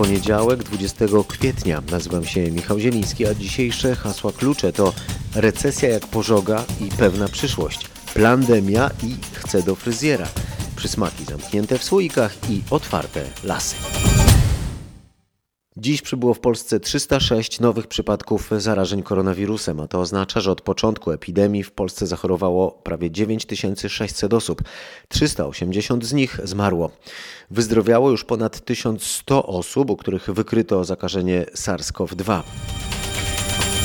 poniedziałek 0.00 0.62
20 0.62 1.04
kwietnia. 1.28 1.82
Nazywam 1.90 2.24
się 2.24 2.50
Michał 2.50 2.78
Zieliński, 2.78 3.26
a 3.26 3.34
dzisiejsze 3.34 3.96
hasła 3.96 4.32
klucze 4.32 4.72
to 4.72 4.92
recesja 5.34 5.88
jak 5.88 6.06
pożoga 6.06 6.64
i 6.80 6.88
pewna 6.88 7.28
przyszłość, 7.28 7.86
pandemia 8.14 8.90
i 9.02 9.16
chcę 9.32 9.62
do 9.62 9.74
fryzjera, 9.74 10.28
przysmaki 10.76 11.24
zamknięte 11.24 11.78
w 11.78 11.84
słoikach 11.84 12.36
i 12.50 12.62
otwarte 12.70 13.24
lasy. 13.44 13.76
Dziś 15.76 16.02
przybyło 16.02 16.34
w 16.34 16.40
Polsce 16.40 16.80
306 16.80 17.60
nowych 17.60 17.86
przypadków 17.86 18.50
zarażeń 18.58 19.02
koronawirusem, 19.02 19.80
a 19.80 19.88
to 19.88 20.00
oznacza, 20.00 20.40
że 20.40 20.50
od 20.50 20.60
początku 20.60 21.10
epidemii 21.10 21.62
w 21.62 21.70
Polsce 21.70 22.06
zachorowało 22.06 22.70
prawie 22.70 23.10
9600 23.10 24.34
osób. 24.34 24.62
380 25.08 26.04
z 26.04 26.12
nich 26.12 26.40
zmarło. 26.44 26.90
Wyzdrowiało 27.50 28.10
już 28.10 28.24
ponad 28.24 28.64
1100 28.64 29.46
osób, 29.46 29.90
u 29.90 29.96
których 29.96 30.30
wykryto 30.30 30.84
zakażenie 30.84 31.46
SARS-CoV-2. 31.54 32.42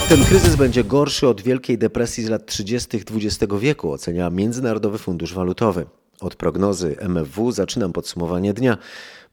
Ten 0.10 0.26
kryzys 0.26 0.56
będzie 0.56 0.84
gorszy 0.84 1.28
od 1.28 1.42
Wielkiej 1.42 1.78
Depresji 1.78 2.24
z 2.24 2.30
lat 2.30 2.46
30. 2.46 2.98
XX 2.98 3.54
wieku, 3.60 3.92
ocenia 3.92 4.30
Międzynarodowy 4.30 4.98
Fundusz 4.98 5.34
Walutowy. 5.34 5.86
Od 6.22 6.36
prognozy 6.36 6.96
MFW 7.00 7.52
zaczynam 7.52 7.94
podsumowanie 7.94 8.54
dnia, 8.54 8.78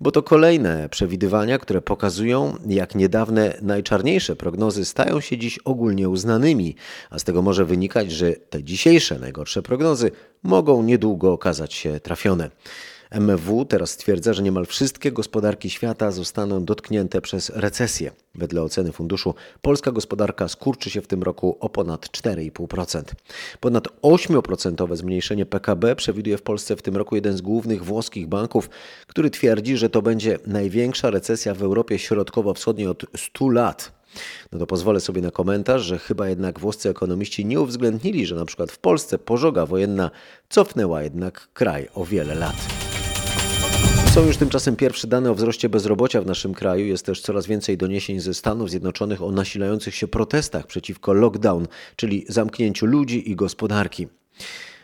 bo 0.01 0.11
to 0.11 0.23
kolejne 0.23 0.89
przewidywania, 0.89 1.59
które 1.59 1.83
pokazują, 1.83 2.57
jak 2.67 2.95
niedawne 2.95 3.59
najczarniejsze 3.63 4.37
prognozy 4.37 4.85
stają 4.85 5.21
się 5.21 5.39
dziś 5.39 5.59
ogólnie 5.59 6.09
uznanymi, 6.09 6.75
a 7.11 7.19
z 7.19 7.25
tego 7.25 7.43
może 7.43 7.65
wynikać, 7.65 8.13
że 8.13 8.33
te 8.33 8.65
dzisiejsze 8.65 9.19
najgorsze 9.19 9.63
prognozy 9.63 10.11
mogą 10.43 10.83
niedługo 10.83 11.33
okazać 11.33 11.75
się 11.75 12.01
trafione. 12.01 12.51
MFW 13.13 13.65
teraz 13.65 13.91
stwierdza, 13.91 14.33
że 14.33 14.43
niemal 14.43 14.67
wszystkie 14.67 15.13
gospodarki 15.13 15.71
świata 15.71 16.11
zostaną 16.11 16.65
dotknięte 16.65 17.21
przez 17.21 17.51
recesję. 17.51 18.11
Wedle 18.35 18.63
oceny 18.63 18.93
funduszu 18.93 19.35
polska 19.63 19.93
gospodarka 19.93 20.49
skurczy 20.49 20.91
się 20.91 21.01
w 21.01 21.07
tym 21.07 21.23
roku 21.23 21.57
o 21.61 21.69
ponad 21.69 22.07
4,5%. 22.07 23.03
Ponad 23.61 23.89
8% 24.03 24.97
zmniejszenie 24.97 25.47
PKB 25.47 25.97
przewiduje 25.97 26.39
w 26.39 26.43
Polsce 26.43 26.77
w 26.77 26.83
tym 26.83 26.97
roku 26.97 27.15
jeden 27.15 27.37
z 27.37 27.41
głównych 27.41 27.85
włoskich 27.85 28.27
banków, 28.29 28.71
który 29.07 29.31
twierdzi, 29.31 29.77
że 29.77 29.91
to 29.91 30.03
będzie 30.03 30.39
największa 30.47 31.11
recesja 31.11 31.55
w 31.55 31.63
Europie 31.63 31.99
Środkowo-Wschodniej 31.99 32.87
od 32.87 33.05
100 33.17 33.49
lat. 33.49 33.93
No 34.53 34.59
to 34.59 34.67
pozwolę 34.67 35.01
sobie 35.01 35.23
na 35.23 35.31
komentarz, 35.31 35.83
że 35.83 35.99
chyba 35.99 36.29
jednak 36.29 36.61
włoscy 36.61 36.89
ekonomiści 36.89 37.45
nie 37.47 37.61
uwzględnili, 37.61 38.27
że 38.27 38.35
na 38.35 38.45
przykład 38.45 38.73
w 38.73 38.79
Polsce 38.79 39.19
pożoga 39.19 39.67
wojenna 39.67 40.11
cofnęła 40.49 41.03
jednak 41.03 41.49
kraj 41.53 41.89
o 41.95 42.05
wiele 42.05 42.35
lat. 42.35 42.82
Są 44.15 44.27
już 44.27 44.37
tymczasem 44.37 44.77
pierwsze 44.77 45.09
dane 45.09 45.31
o 45.31 45.35
wzroście 45.35 45.69
bezrobocia 45.69 46.23
w 46.23 46.27
naszym 46.27 46.55
kraju. 46.55 46.87
Jest 46.87 47.07
też 47.07 47.21
coraz 47.21 47.47
więcej 47.47 47.77
doniesień 47.77 48.21
ze 48.21 48.35
Stanów 48.35 48.71
Zjednoczonych 48.71 49.23
o 49.23 49.31
nasilających 49.31 49.95
się 49.95 50.09
protestach 50.09 50.67
przeciwko 50.67 51.13
lockdown, 51.13 51.67
czyli 51.97 52.25
zamknięciu 52.29 52.87
ludzi 52.87 53.31
i 53.31 53.37
gospodarki. 53.37 54.09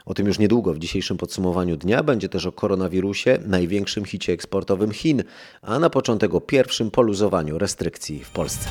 O 0.07 0.15
tym 0.15 0.27
już 0.27 0.39
niedługo 0.39 0.75
w 0.75 0.79
dzisiejszym 0.79 1.17
podsumowaniu 1.17 1.77
dnia 1.77 2.03
będzie 2.03 2.29
też 2.29 2.47
o 2.47 2.53
koronawirusie, 2.53 3.39
największym 3.47 4.05
hicie 4.05 4.33
eksportowym 4.33 4.93
Chin, 4.93 5.23
a 5.63 5.79
na 5.79 5.91
początek 5.91 6.35
o 6.35 6.41
pierwszym 6.41 6.91
poluzowaniu 6.91 7.59
restrykcji 7.59 8.25
w 8.25 8.31
Polsce. 8.31 8.69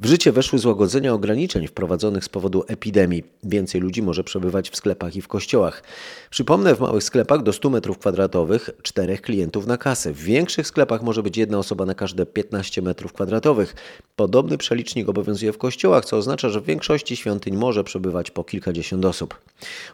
W 0.00 0.06
życie 0.06 0.32
weszły 0.32 0.58
złagodzenia 0.58 1.14
ograniczeń 1.14 1.66
wprowadzonych 1.66 2.24
z 2.24 2.28
powodu 2.28 2.64
epidemii. 2.68 3.24
Więcej 3.44 3.80
ludzi 3.80 4.02
może 4.02 4.24
przebywać 4.24 4.70
w 4.70 4.76
sklepach 4.76 5.16
i 5.16 5.22
w 5.22 5.28
kościołach. 5.28 5.82
Przypomnę, 6.30 6.74
w 6.74 6.80
małych 6.80 7.02
sklepach 7.02 7.42
do 7.42 7.52
100 7.52 7.70
m2 7.70 8.72
czterech 8.82 9.22
klientów 9.22 9.66
na 9.66 9.76
kasę. 9.76 10.12
W 10.12 10.22
większych 10.22 10.66
sklepach 10.66 11.02
może 11.02 11.22
być 11.22 11.36
jedna 11.36 11.58
osoba 11.58 11.86
na 11.86 11.94
każde 11.94 12.26
15 12.26 12.82
m2. 12.82 13.66
Podobny 14.16 14.58
przelicznik 14.58 15.08
obowiązuje 15.08 15.52
w 15.52 15.58
kościołach, 15.58 16.04
co 16.04 16.16
oznacza, 16.16 16.48
że 16.48 16.60
w 16.60 16.64
większości 16.64 17.16
świątyń 17.16 17.56
może 17.56 17.84
przebywać 17.84 18.30
po 18.30 18.44
kilkadziesiąt 18.44 19.04
osób. 19.04 19.40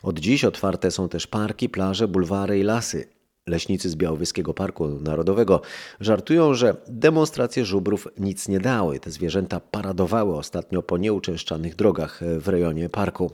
Od 0.02 0.18
dziś 0.18 0.44
otwarte 0.44 0.90
są 0.90 1.08
też 1.08 1.26
parki, 1.26 1.68
plaże, 1.68 2.08
bulwary 2.08 2.58
i 2.58 2.62
lasy. 2.62 3.15
Leśnicy 3.48 3.90
z 3.90 3.96
Białowieskiego 3.96 4.54
Parku 4.54 4.88
Narodowego 4.88 5.60
żartują, 6.00 6.54
że 6.54 6.76
demonstracje 6.88 7.64
żubrów 7.64 8.08
nic 8.18 8.48
nie 8.48 8.60
dały. 8.60 9.00
Te 9.00 9.10
zwierzęta 9.10 9.60
paradowały 9.60 10.36
ostatnio 10.36 10.82
po 10.82 10.98
nieuczęszczanych 10.98 11.76
drogach 11.76 12.20
w 12.38 12.48
rejonie 12.48 12.88
parku. 12.88 13.30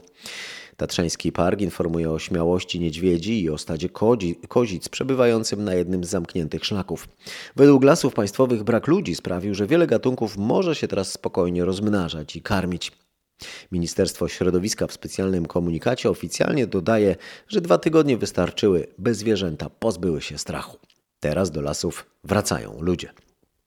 Tatrzański 0.77 1.31
Park 1.31 1.61
informuje 1.61 2.11
o 2.11 2.19
śmiałości 2.19 2.79
niedźwiedzi 2.79 3.43
i 3.43 3.49
o 3.49 3.57
stadzie 3.57 3.89
kodzi, 3.89 4.35
kozic 4.47 4.89
przebywającym 4.89 5.63
na 5.63 5.73
jednym 5.73 6.03
z 6.03 6.09
zamkniętych 6.09 6.65
szlaków. 6.65 7.07
Według 7.55 7.83
lasów 7.83 8.13
państwowych 8.13 8.63
brak 8.63 8.87
ludzi 8.87 9.15
sprawił, 9.15 9.55
że 9.55 9.67
wiele 9.67 9.87
gatunków 9.87 10.37
może 10.37 10.75
się 10.75 10.87
teraz 10.87 11.11
spokojnie 11.11 11.65
rozmnażać 11.65 12.35
i 12.35 12.41
karmić. 12.41 12.91
Ministerstwo 13.71 14.27
Środowiska 14.27 14.87
w 14.87 14.93
specjalnym 14.93 15.45
komunikacie 15.45 16.09
oficjalnie 16.09 16.67
dodaje, 16.67 17.15
że 17.47 17.61
dwa 17.61 17.77
tygodnie 17.77 18.17
wystarczyły, 18.17 18.87
by 18.97 19.15
zwierzęta 19.15 19.69
pozbyły 19.69 20.21
się 20.21 20.37
strachu. 20.37 20.77
Teraz 21.19 21.51
do 21.51 21.61
lasów 21.61 22.05
wracają 22.23 22.81
ludzie. 22.81 23.22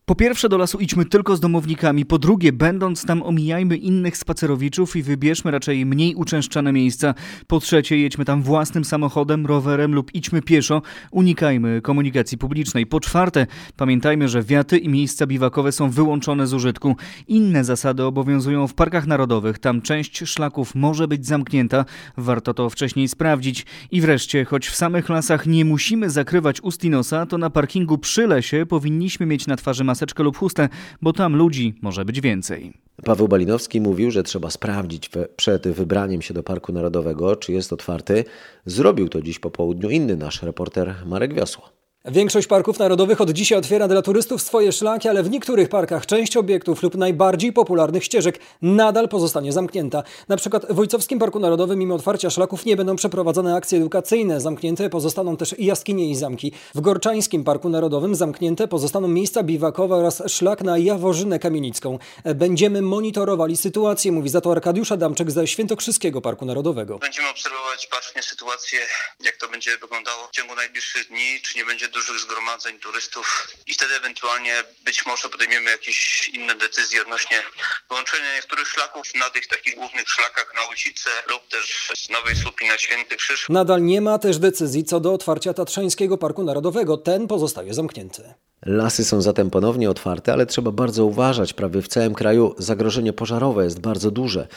Po 0.09 0.15
pierwsze 0.15 0.49
do 0.49 0.57
lasu 0.57 0.79
idźmy 0.79 1.05
tylko 1.05 1.37
z 1.37 1.41
domownikami, 1.41 2.05
po 2.05 2.19
drugie 2.19 2.53
będąc 2.53 3.05
tam 3.05 3.23
omijajmy 3.23 3.77
innych 3.77 4.17
spacerowiczów 4.17 4.97
i 4.97 5.03
wybierzmy 5.03 5.51
raczej 5.51 5.87
mniej 5.87 6.15
uczęszczane 6.15 6.73
miejsca. 6.73 7.15
Po 7.47 7.61
trzecie 7.61 7.99
jedźmy 7.99 8.25
tam 8.25 8.43
własnym 8.43 8.85
samochodem, 8.85 9.47
rowerem 9.47 9.95
lub 9.95 10.15
idźmy 10.15 10.43
pieszo, 10.43 10.83
unikajmy 11.11 11.81
komunikacji 11.83 12.39
publicznej. 12.39 12.87
Po 12.87 13.01
czwarte 13.01 13.47
pamiętajmy, 13.77 14.29
że 14.29 14.43
wiaty 14.43 14.79
i 14.79 14.89
miejsca 14.89 15.27
biwakowe 15.27 15.73
są 15.73 15.91
wyłączone 15.91 16.47
z 16.47 16.55
użytku. 16.55 16.97
Inne 17.29 17.65
zasady 17.65 18.05
obowiązują 18.05 18.67
w 18.67 18.75
parkach 18.75 19.07
narodowych, 19.07 19.59
tam 19.59 19.83
część 19.83 20.19
szlaków 20.19 20.75
może 20.75 21.09
być 21.09 21.27
zamknięta, 21.27 21.85
warto 22.17 22.55
to 22.55 22.71
wcześniej 22.71 23.09
sprawdzić. 23.09 23.67
I 23.91 24.01
wreszcie, 24.01 24.45
choć 24.45 24.69
w 24.69 24.77
samych 24.77 25.09
lasach 25.09 25.47
nie 25.47 25.65
musimy 25.65 26.11
zakrywać 26.11 26.61
ust 26.61 26.85
i 26.85 26.91
nosa, 26.91 27.27
to 27.27 27.39
na 27.39 27.51
parkingu 27.51 27.99
przy 27.99 28.27
lesie 28.27 28.67
powinniśmy 28.67 29.27
mieć 29.27 29.47
na 29.47 29.57
twarzy 29.57 29.85
masę 29.85 29.96
maseczkę 29.97 30.23
lub 30.23 30.37
chustę, 30.37 30.69
bo 31.03 31.13
tam 31.13 31.37
ludzi 31.37 31.75
może 31.83 32.05
być 32.05 32.21
więcej. 32.21 32.73
Paweł 33.05 33.29
Balinowski 33.29 33.81
mówił, 33.81 34.11
że 34.11 34.23
trzeba 34.23 34.51
sprawdzić 34.51 35.11
przed 35.37 35.69
wybraniem 35.69 36.23
się 36.23 36.35
do 36.35 36.43
Parku 36.43 36.73
Narodowego, 36.73 37.37
czy 37.37 37.53
jest 37.53 37.73
otwarty. 37.73 38.25
Zrobił 38.67 39.09
to 39.09 39.23
dziś 39.23 39.39
po 39.39 39.51
południu 39.51 39.91
inny 39.91 40.17
nasz 40.17 40.43
reporter 40.43 40.95
Marek 41.07 41.35
Wiosło. 41.35 41.76
Większość 42.09 42.47
parków 42.47 42.79
narodowych 42.79 43.21
od 43.21 43.31
dzisiaj 43.31 43.59
otwiera 43.59 43.89
dla 43.89 44.03
turystów 44.03 44.43
swoje 44.43 44.73
szlaki, 44.73 45.09
ale 45.09 45.23
w 45.23 45.31
niektórych 45.31 45.69
parkach 45.69 46.07
część 46.07 46.37
obiektów 46.37 46.83
lub 46.83 46.95
najbardziej 46.95 47.53
popularnych 47.53 48.05
ścieżek 48.05 48.41
nadal 48.63 49.09
pozostanie 49.09 49.53
zamknięta. 49.53 50.03
Na 50.29 50.37
przykład 50.37 50.67
w 50.67 50.75
Wojcowskim 50.75 51.19
Parku 51.19 51.39
Narodowym 51.39 51.79
mimo 51.79 51.95
otwarcia 51.95 52.31
szlaków 52.31 52.65
nie 52.65 52.77
będą 52.77 52.97
przeprowadzane 52.97 53.55
akcje 53.55 53.79
edukacyjne. 53.79 54.41
Zamknięte 54.41 54.91
pozostaną 54.91 55.37
też 55.37 55.55
jaskinie 55.59 56.11
i 56.11 56.17
zamki. 56.17 56.53
W 56.75 56.81
Gorczańskim 56.81 57.45
Parku 57.45 57.69
Narodowym 57.69 58.15
zamknięte 58.15 58.69
pozostaną 58.69 59.09
miejsca 59.09 59.43
biwakowe 59.43 59.95
oraz 59.95 60.23
szlak 60.27 60.63
na 60.63 60.79
Jaworzynę 60.79 61.39
Kamienicką. 61.39 61.99
Będziemy 62.25 62.83
monitorowali 62.83 63.57
sytuację, 63.57 64.13
mówi 64.13 64.29
za 64.29 64.41
to 64.41 64.53
Arkadiusz 64.53 64.93
Adamczyk 64.93 65.31
ze 65.31 65.47
Świętokrzyskiego 65.47 66.21
Parku 66.21 66.45
Narodowego. 66.45 66.99
Będziemy 66.99 67.29
obserwować 67.29 67.89
bacznie 67.93 68.23
sytuację, 68.23 68.79
jak 69.25 69.37
to 69.37 69.49
będzie 69.49 69.79
wyglądało 69.79 70.29
w 70.29 70.31
ciągu 70.31 70.55
najbliższych 70.55 71.09
dni, 71.09 71.41
czy 71.43 71.59
nie 71.59 71.65
będzie 71.65 71.89
dużych 71.97 72.19
zgromadzeń 72.21 72.79
turystów 72.79 73.27
i 73.67 73.75
wtedy 73.75 73.95
ewentualnie 73.95 74.55
być 74.85 75.07
może 75.07 75.29
podejmiemy 75.29 75.71
jakieś 75.71 76.29
inne 76.29 76.55
decyzje 76.55 77.03
odnośnie 77.03 77.43
wyłączenia 77.89 78.35
niektórych 78.37 78.69
szlaków 78.69 79.15
na 79.15 79.31
tych 79.31 79.47
takich 79.47 79.75
głównych 79.75 80.09
szlakach 80.09 80.53
na 80.55 80.71
Łysice 80.71 81.11
lub 81.31 81.49
też 81.49 81.93
z 81.97 82.11
Nowej 82.11 82.37
Słupki 82.37 82.69
na 82.69 82.79
Święty 82.79 83.17
Krzyż. 83.17 83.47
Nadal 83.49 83.83
nie 83.83 84.01
ma 84.01 84.19
też 84.19 84.39
decyzji 84.39 84.85
co 84.85 85.01
do 85.01 85.13
otwarcia 85.13 85.55
Tatrzańskiego 85.55 86.19
Parku 86.19 86.45
Narodowego. 86.45 86.97
Ten 86.97 87.29
pozostaje 87.29 87.75
zamknięty. 87.75 88.35
Lasy 88.67 89.05
są 89.05 89.23
zatem 89.23 89.51
ponownie 89.51 89.91
otwarte, 89.91 90.33
ale 90.33 90.47
trzeba 90.47 90.71
bardzo 90.71 91.05
uważać. 91.05 91.53
Prawie 91.53 91.83
w 91.83 91.89
całym 91.89 92.15
kraju 92.15 92.55
zagrożenie 92.59 93.13
pożarowe 93.13 93.65
jest 93.65 93.81
bardzo 93.81 94.11
duże. 94.11 94.49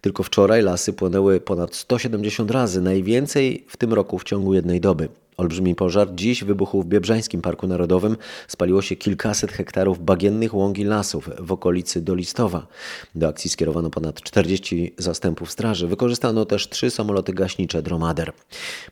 Tylko 0.00 0.22
wczoraj 0.22 0.62
lasy 0.62 0.92
płonęły 0.92 1.40
ponad 1.40 1.74
170 1.74 2.50
razy, 2.50 2.80
najwięcej 2.80 3.66
w 3.68 3.76
tym 3.76 3.92
roku 3.92 4.18
w 4.18 4.24
ciągu 4.24 4.54
jednej 4.54 4.80
doby. 4.80 5.08
Olbrzymi 5.36 5.74
pożar 5.74 6.14
dziś 6.14 6.44
wybuchł 6.44 6.82
w 6.82 6.86
Biebrzańskim 6.86 7.42
Parku 7.42 7.66
Narodowym. 7.66 8.16
Spaliło 8.48 8.82
się 8.82 8.96
kilkaset 8.96 9.52
hektarów 9.52 10.04
bagiennych 10.04 10.54
łąk 10.54 10.78
i 10.78 10.84
lasów 10.84 11.30
w 11.38 11.52
okolicy 11.52 12.00
Dolistowa. 12.00 12.66
Do 13.14 13.28
akcji 13.28 13.50
skierowano 13.50 13.90
ponad 13.90 14.22
40 14.22 14.94
zastępów 14.98 15.50
straży. 15.50 15.88
Wykorzystano 15.88 16.44
też 16.44 16.68
trzy 16.68 16.90
samoloty 16.90 17.32
gaśnicze 17.32 17.82
Dromader. 17.82 18.32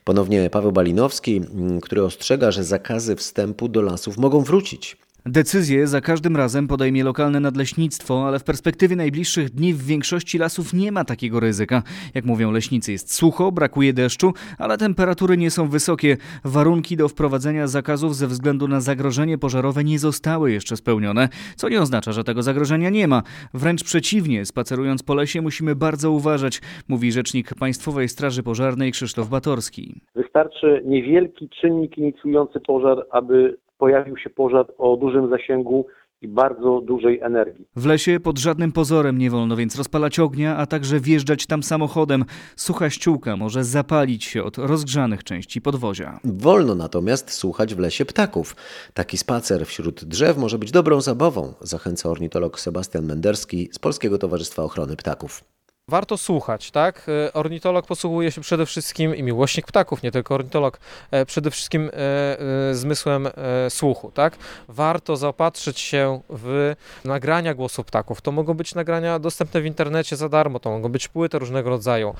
Ponownie 0.03 0.49
Paweł 0.49 0.71
Balinowski, 0.71 1.41
który 1.81 2.03
ostrzega, 2.03 2.51
że 2.51 2.63
zakazy 2.63 3.15
wstępu 3.15 3.67
do 3.67 3.81
lasów 3.81 4.17
mogą 4.17 4.41
wrócić. 4.41 4.97
Decyzję 5.29 5.87
za 5.87 6.01
każdym 6.01 6.35
razem 6.37 6.67
podejmie 6.67 7.03
lokalne 7.03 7.39
nadleśnictwo, 7.39 8.27
ale 8.27 8.39
w 8.39 8.43
perspektywie 8.43 8.95
najbliższych 8.95 9.49
dni 9.49 9.73
w 9.73 9.85
większości 9.85 10.37
lasów 10.37 10.73
nie 10.73 10.91
ma 10.91 11.05
takiego 11.05 11.39
ryzyka. 11.39 11.83
Jak 12.15 12.25
mówią 12.25 12.51
leśnicy, 12.51 12.91
jest 12.91 13.13
sucho, 13.13 13.51
brakuje 13.51 13.93
deszczu, 13.93 14.33
ale 14.57 14.77
temperatury 14.77 15.37
nie 15.37 15.51
są 15.51 15.67
wysokie. 15.67 16.17
Warunki 16.43 16.97
do 16.97 17.07
wprowadzenia 17.07 17.67
zakazów 17.67 18.15
ze 18.15 18.27
względu 18.27 18.67
na 18.67 18.81
zagrożenie 18.81 19.37
pożarowe 19.37 19.83
nie 19.83 19.99
zostały 19.99 20.51
jeszcze 20.51 20.77
spełnione, 20.77 21.29
co 21.55 21.69
nie 21.69 21.81
oznacza, 21.81 22.11
że 22.11 22.23
tego 22.23 22.43
zagrożenia 22.43 22.89
nie 22.89 23.07
ma. 23.07 23.23
Wręcz 23.53 23.83
przeciwnie, 23.83 24.45
spacerując 24.45 25.03
po 25.03 25.15
lesie 25.15 25.41
musimy 25.41 25.75
bardzo 25.75 26.11
uważać, 26.11 26.61
mówi 26.87 27.11
rzecznik 27.11 27.55
Państwowej 27.59 28.09
Straży 28.09 28.43
Pożarnej 28.43 28.91
Krzysztof 28.91 29.29
Batorski. 29.29 30.01
Wystarczy 30.15 30.81
niewielki 30.85 31.49
czynnik 31.49 31.97
inicjujący 31.97 32.59
pożar, 32.59 33.05
aby 33.11 33.57
pojawił 33.77 34.17
się 34.17 34.29
pożar 34.29 34.65
o 34.77 34.97
dużym 34.97 35.29
zasięgu 35.29 35.85
i 36.21 36.27
bardzo 36.27 36.81
dużej 36.81 37.19
energii. 37.19 37.65
W 37.75 37.85
lesie 37.85 38.19
pod 38.19 38.39
żadnym 38.39 38.71
pozorem 38.71 39.17
nie 39.17 39.29
wolno 39.29 39.55
więc 39.55 39.75
rozpalać 39.75 40.19
ognia, 40.19 40.57
a 40.57 40.65
także 40.65 40.99
wjeżdżać 40.99 41.45
tam 41.45 41.63
samochodem. 41.63 42.25
Sucha 42.55 42.89
ściółka 42.89 43.37
może 43.37 43.63
zapalić 43.63 44.23
się 44.23 44.43
od 44.43 44.57
rozgrzanych 44.57 45.23
części 45.23 45.61
podwozia. 45.61 46.19
Wolno 46.23 46.75
natomiast 46.75 47.31
słuchać 47.31 47.75
w 47.75 47.79
lesie 47.79 48.05
ptaków. 48.05 48.55
Taki 48.93 49.17
spacer 49.17 49.65
wśród 49.65 50.05
drzew 50.05 50.37
może 50.37 50.59
być 50.59 50.71
dobrą 50.71 51.01
zabawą, 51.01 51.53
zachęca 51.61 52.09
ornitolog 52.09 52.59
Sebastian 52.59 53.05
Menderski 53.05 53.69
z 53.71 53.79
Polskiego 53.79 54.17
Towarzystwa 54.17 54.63
Ochrony 54.63 54.95
Ptaków. 54.95 55.54
Warto 55.89 56.17
słuchać, 56.17 56.71
tak? 56.71 57.05
E, 57.27 57.33
Ornitolog 57.33 57.85
posługuje 57.85 58.31
się 58.31 58.41
przede 58.41 58.65
wszystkim 58.65 59.15
i 59.15 59.23
miłośnik 59.23 59.65
ptaków, 59.65 60.03
nie 60.03 60.11
tylko 60.11 60.35
ornitolog, 60.35 60.79
e, 61.11 61.25
przede 61.25 61.51
wszystkim 61.51 61.89
e, 61.93 62.75
zmysłem 62.75 63.27
słuchu, 63.69 64.11
tak? 64.11 64.37
Warto 64.67 65.17
zaopatrzyć 65.17 65.79
się 65.79 66.21
w 66.29 66.75
nagrania 67.03 67.53
głosu 67.53 67.83
ptaków. 67.83 68.21
To 68.21 68.31
mogą 68.31 68.53
być 68.53 68.75
nagrania 68.75 69.19
dostępne 69.19 69.61
w 69.61 69.65
internecie 69.65 70.15
za 70.15 70.29
darmo, 70.29 70.59
to 70.59 70.69
mogą 70.69 70.89
być 70.89 71.07
płyty 71.07 71.39
różnego 71.39 71.69
rodzaju. 71.69 72.15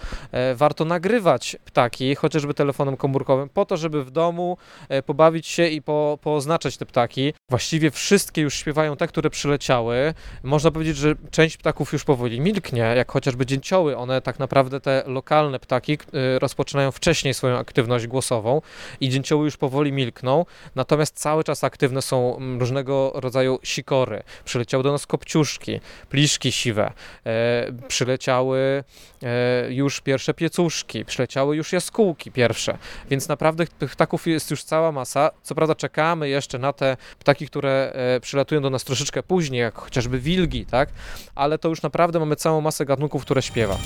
Warto 0.56 0.86
nagrywać 0.86 1.58
ptaki, 1.66 2.16
chociażby 2.16 2.54
telefonem 2.54 2.98
komórkowym, 2.98 3.50
po 3.50 3.66
to, 3.66 3.78
żeby 3.78 4.04
w 4.04 4.12
domu 4.12 4.58
pobawić 5.06 5.48
się 5.48 5.68
i 5.68 5.82
po, 5.82 6.18
pooznaczać 6.22 6.78
te 6.78 6.86
ptaki. 6.86 7.34
Właściwie 7.50 7.92
wszystkie 7.92 8.42
już 8.42 8.54
śpiewają 8.54 8.98
te, 8.98 9.08
które 9.08 9.30
przyleciały. 9.30 10.14
Można 10.44 10.72
powiedzieć, 10.72 10.98
że 10.98 11.16
część 11.32 11.58
ptaków 11.58 11.94
już 11.94 12.04
powoli 12.04 12.42
milknie, 12.42 12.80
jak 12.80 13.12
chociażby 13.12 13.46
dzięcioły. 13.46 13.98
One 13.98 14.22
tak 14.22 14.40
naprawdę, 14.40 14.80
te 14.80 15.04
lokalne 15.08 15.60
ptaki, 15.60 15.94
y, 15.94 16.40
rozpoczynają 16.40 16.92
wcześniej 16.92 17.34
swoją 17.34 17.58
aktywność 17.58 18.08
głosową 18.08 18.62
i 19.00 19.10
dzięcioły 19.10 19.46
już 19.46 19.58
powoli 19.58 19.92
milkną, 19.92 20.46
natomiast 20.76 21.20
cały 21.20 21.44
czas 21.44 21.64
aktywne 21.64 22.02
są 22.02 22.38
mm, 22.38 22.60
różnego 22.60 23.12
rodzaju 23.16 23.60
sikory. 23.64 24.24
Przyleciały 24.46 24.84
do 24.84 24.92
nas 24.92 25.08
kopciuszki, 25.08 25.80
pliszki 26.10 26.52
siwe, 26.52 26.94
e, 27.26 27.72
przyleciały 27.88 28.84
e, 29.24 29.74
już 29.74 30.02
pierwsze 30.02 30.34
piecuszki, 30.34 31.06
przyleciały 31.06 31.56
już 31.56 31.74
jaskółki 31.74 32.32
pierwsze, 32.32 32.78
więc 33.10 33.28
naprawdę 33.28 33.68
tych 33.68 33.92
ptaków 33.92 34.28
jest 34.28 34.52
już 34.52 34.64
cała 34.64 34.92
masa. 34.92 35.32
Co 35.44 35.56
prawda 35.56 35.76
czekamy 35.76 36.30
jeszcze 36.30 36.60
na 36.60 36.74
te 36.74 36.98
ptaki, 37.20 37.35
które 37.36 37.92
e, 37.94 38.20
przylatują 38.20 38.62
do 38.62 38.70
nas 38.70 38.84
troszeczkę 38.84 39.24
później, 39.24 39.62
jak 39.62 39.76
chociażby 39.76 40.20
wilgi, 40.20 40.66
tak? 40.66 40.90
Ale 41.36 41.58
to 41.58 41.70
już 41.70 41.82
naprawdę 41.82 42.20
mamy 42.20 42.36
całą 42.36 42.62
masę 42.62 42.86
gatunków, 42.86 43.22
które 43.22 43.42
śpiewa. 43.42 43.78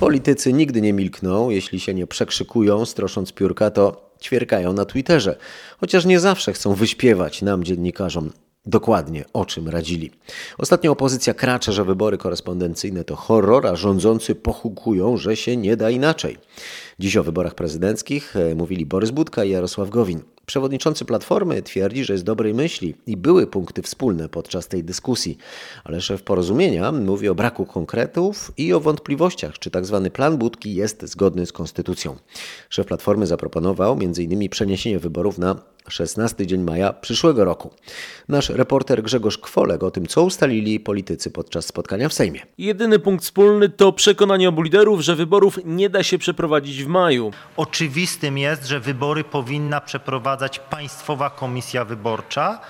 Politycy 0.00 0.52
nigdy 0.52 0.80
nie 0.80 0.92
milkną, 0.92 1.50
jeśli 1.50 1.80
się 1.80 1.94
nie 1.94 2.06
przekrzykują, 2.06 2.86
strosząc 2.86 3.32
piórka, 3.32 3.70
to 3.70 4.10
ćwierkają 4.22 4.72
na 4.72 4.84
Twitterze. 4.84 5.36
Chociaż 5.80 6.04
nie 6.04 6.20
zawsze 6.20 6.52
chcą 6.52 6.74
wyśpiewać 6.74 7.42
nam, 7.42 7.64
dziennikarzom, 7.64 8.32
dokładnie 8.66 9.24
o 9.32 9.44
czym 9.44 9.68
radzili. 9.68 10.10
Ostatnio 10.58 10.92
opozycja 10.92 11.34
kracze, 11.34 11.72
że 11.72 11.84
wybory 11.84 12.18
korespondencyjne 12.18 13.04
to 13.04 13.16
horror, 13.16 13.66
a 13.66 13.76
rządzący 13.76 14.34
pochukują, 14.34 15.16
że 15.16 15.36
się 15.36 15.56
nie 15.56 15.76
da 15.76 15.90
inaczej. 15.90 16.36
Dziś 17.00 17.16
o 17.16 17.22
wyborach 17.22 17.54
prezydenckich 17.54 18.36
e, 18.36 18.54
mówili 18.54 18.86
Borys 18.86 19.10
Budka 19.10 19.44
i 19.44 19.50
Jarosław 19.50 19.90
Gowin. 19.90 20.20
Przewodniczący 20.46 21.04
Platformy 21.04 21.62
twierdzi, 21.62 22.04
że 22.04 22.12
jest 22.12 22.24
dobrej 22.24 22.54
myśli 22.54 22.94
i 23.06 23.16
były 23.16 23.46
punkty 23.46 23.82
wspólne 23.82 24.28
podczas 24.28 24.68
tej 24.68 24.84
dyskusji, 24.84 25.38
ale 25.84 26.00
szef 26.00 26.22
porozumienia 26.22 26.92
mówi 26.92 27.28
o 27.28 27.34
braku 27.34 27.66
konkretów 27.66 28.52
i 28.56 28.72
o 28.72 28.80
wątpliwościach, 28.80 29.58
czy 29.58 29.70
tzw. 29.70 30.10
plan 30.12 30.38
Budki 30.38 30.74
jest 30.74 31.02
zgodny 31.02 31.46
z 31.46 31.52
konstytucją. 31.52 32.16
Szef 32.70 32.86
Platformy 32.86 33.26
zaproponował 33.26 33.98
m.in. 34.00 34.48
przeniesienie 34.48 34.98
wyborów 34.98 35.38
na 35.38 35.56
16 35.88 36.46
dzień 36.46 36.60
maja 36.60 36.92
przyszłego 36.92 37.44
roku. 37.44 37.70
Nasz 38.28 38.48
reporter 38.48 39.02
Grzegorz 39.02 39.38
Kwolek 39.38 39.82
o 39.82 39.90
tym, 39.90 40.06
co 40.06 40.24
ustalili 40.24 40.80
politycy 40.80 41.30
podczas 41.30 41.66
spotkania 41.66 42.08
w 42.08 42.12
Sejmie. 42.12 42.40
Jedyny 42.58 42.98
punkt 42.98 43.24
wspólny 43.24 43.68
to 43.68 43.92
przekonanie 43.92 44.48
obu 44.48 44.62
liderów, 44.62 45.00
że 45.00 45.16
wyborów 45.16 45.58
nie 45.64 45.90
da 45.90 46.02
się 46.02 46.18
przeprowadzić 46.18 46.84
w 46.84 46.87
maju. 46.88 47.32
Oczywistym 47.56 48.38
jest, 48.38 48.66
że 48.66 48.80
wybory 48.80 49.24
powinna 49.24 49.80
przeprowadzać 49.80 50.58
Państwowa 50.58 51.30
Komisja 51.30 51.84
Wyborcza, 51.84 52.60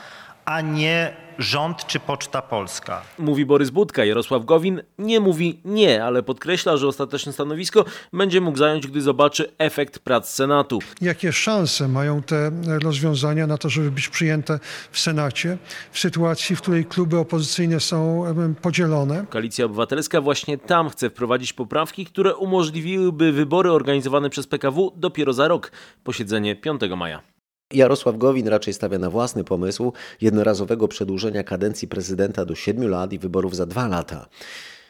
a 0.44 0.60
nie 0.60 1.27
rząd 1.38 1.86
czy 1.86 2.00
Poczta 2.00 2.42
Polska. 2.42 3.02
Mówi 3.18 3.46
Borys 3.46 3.70
Budka, 3.70 4.04
Jarosław 4.04 4.44
Gowin 4.44 4.82
nie 4.98 5.20
mówi 5.20 5.60
nie, 5.64 6.04
ale 6.04 6.22
podkreśla, 6.22 6.76
że 6.76 6.88
ostateczne 6.88 7.32
stanowisko 7.32 7.84
będzie 8.12 8.40
mógł 8.40 8.58
zająć, 8.58 8.86
gdy 8.86 9.02
zobaczy 9.02 9.52
efekt 9.58 9.98
prac 9.98 10.30
Senatu. 10.30 10.78
Jakie 11.00 11.32
szanse 11.32 11.88
mają 11.88 12.22
te 12.22 12.50
rozwiązania 12.82 13.46
na 13.46 13.58
to, 13.58 13.68
żeby 13.68 13.90
być 13.90 14.08
przyjęte 14.08 14.58
w 14.90 14.98
Senacie 14.98 15.58
w 15.92 15.98
sytuacji, 15.98 16.56
w 16.56 16.62
której 16.62 16.84
kluby 16.84 17.18
opozycyjne 17.18 17.80
są 17.80 18.24
podzielone? 18.62 19.26
Koalicja 19.30 19.64
Obywatelska 19.64 20.20
właśnie 20.20 20.58
tam 20.58 20.90
chce 20.90 21.10
wprowadzić 21.10 21.52
poprawki, 21.52 22.06
które 22.06 22.36
umożliwiłyby 22.36 23.32
wybory 23.32 23.72
organizowane 23.72 24.30
przez 24.30 24.46
PKW 24.46 24.92
dopiero 24.96 25.32
za 25.32 25.48
rok, 25.48 25.72
posiedzenie 26.04 26.56
5 26.56 26.80
maja. 26.96 27.37
Jarosław 27.72 28.18
Gowin 28.18 28.48
raczej 28.48 28.74
stawia 28.74 28.98
na 28.98 29.10
własny 29.10 29.44
pomysł 29.44 29.92
jednorazowego 30.20 30.88
przedłużenia 30.88 31.44
kadencji 31.44 31.88
prezydenta 31.88 32.44
do 32.44 32.54
7 32.54 32.88
lat 32.88 33.12
i 33.12 33.18
wyborów 33.18 33.56
za 33.56 33.66
2 33.66 33.88
lata. 33.88 34.26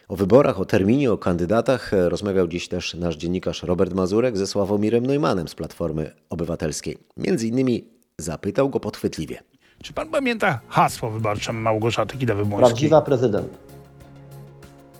O 0.08 0.16
wyborach, 0.16 0.60
o 0.60 0.64
terminie, 0.64 1.12
o 1.12 1.18
kandydatach 1.18 1.92
rozmawiał 1.92 2.48
dziś 2.48 2.68
też 2.68 2.94
nasz 2.94 3.16
dziennikarz 3.16 3.62
Robert 3.62 3.94
Mazurek 3.94 4.36
ze 4.36 4.46
Sławomirem 4.46 5.06
Neumannem 5.06 5.48
z 5.48 5.54
Platformy 5.54 6.14
Obywatelskiej. 6.30 6.98
Między 7.16 7.46
innymi 7.46 7.84
zapytał 8.18 8.70
go 8.70 8.80
podchwytliwie. 8.80 9.42
Czy 9.82 9.92
pan 9.92 10.08
pamięta 10.08 10.60
hasło 10.68 11.10
wyborcze 11.10 11.52
Małgorzaty 11.52 12.16
Kidawy-Błońskiej? 12.16 12.58
Prawdziwa 12.58 13.02
prezydent. 13.02 13.48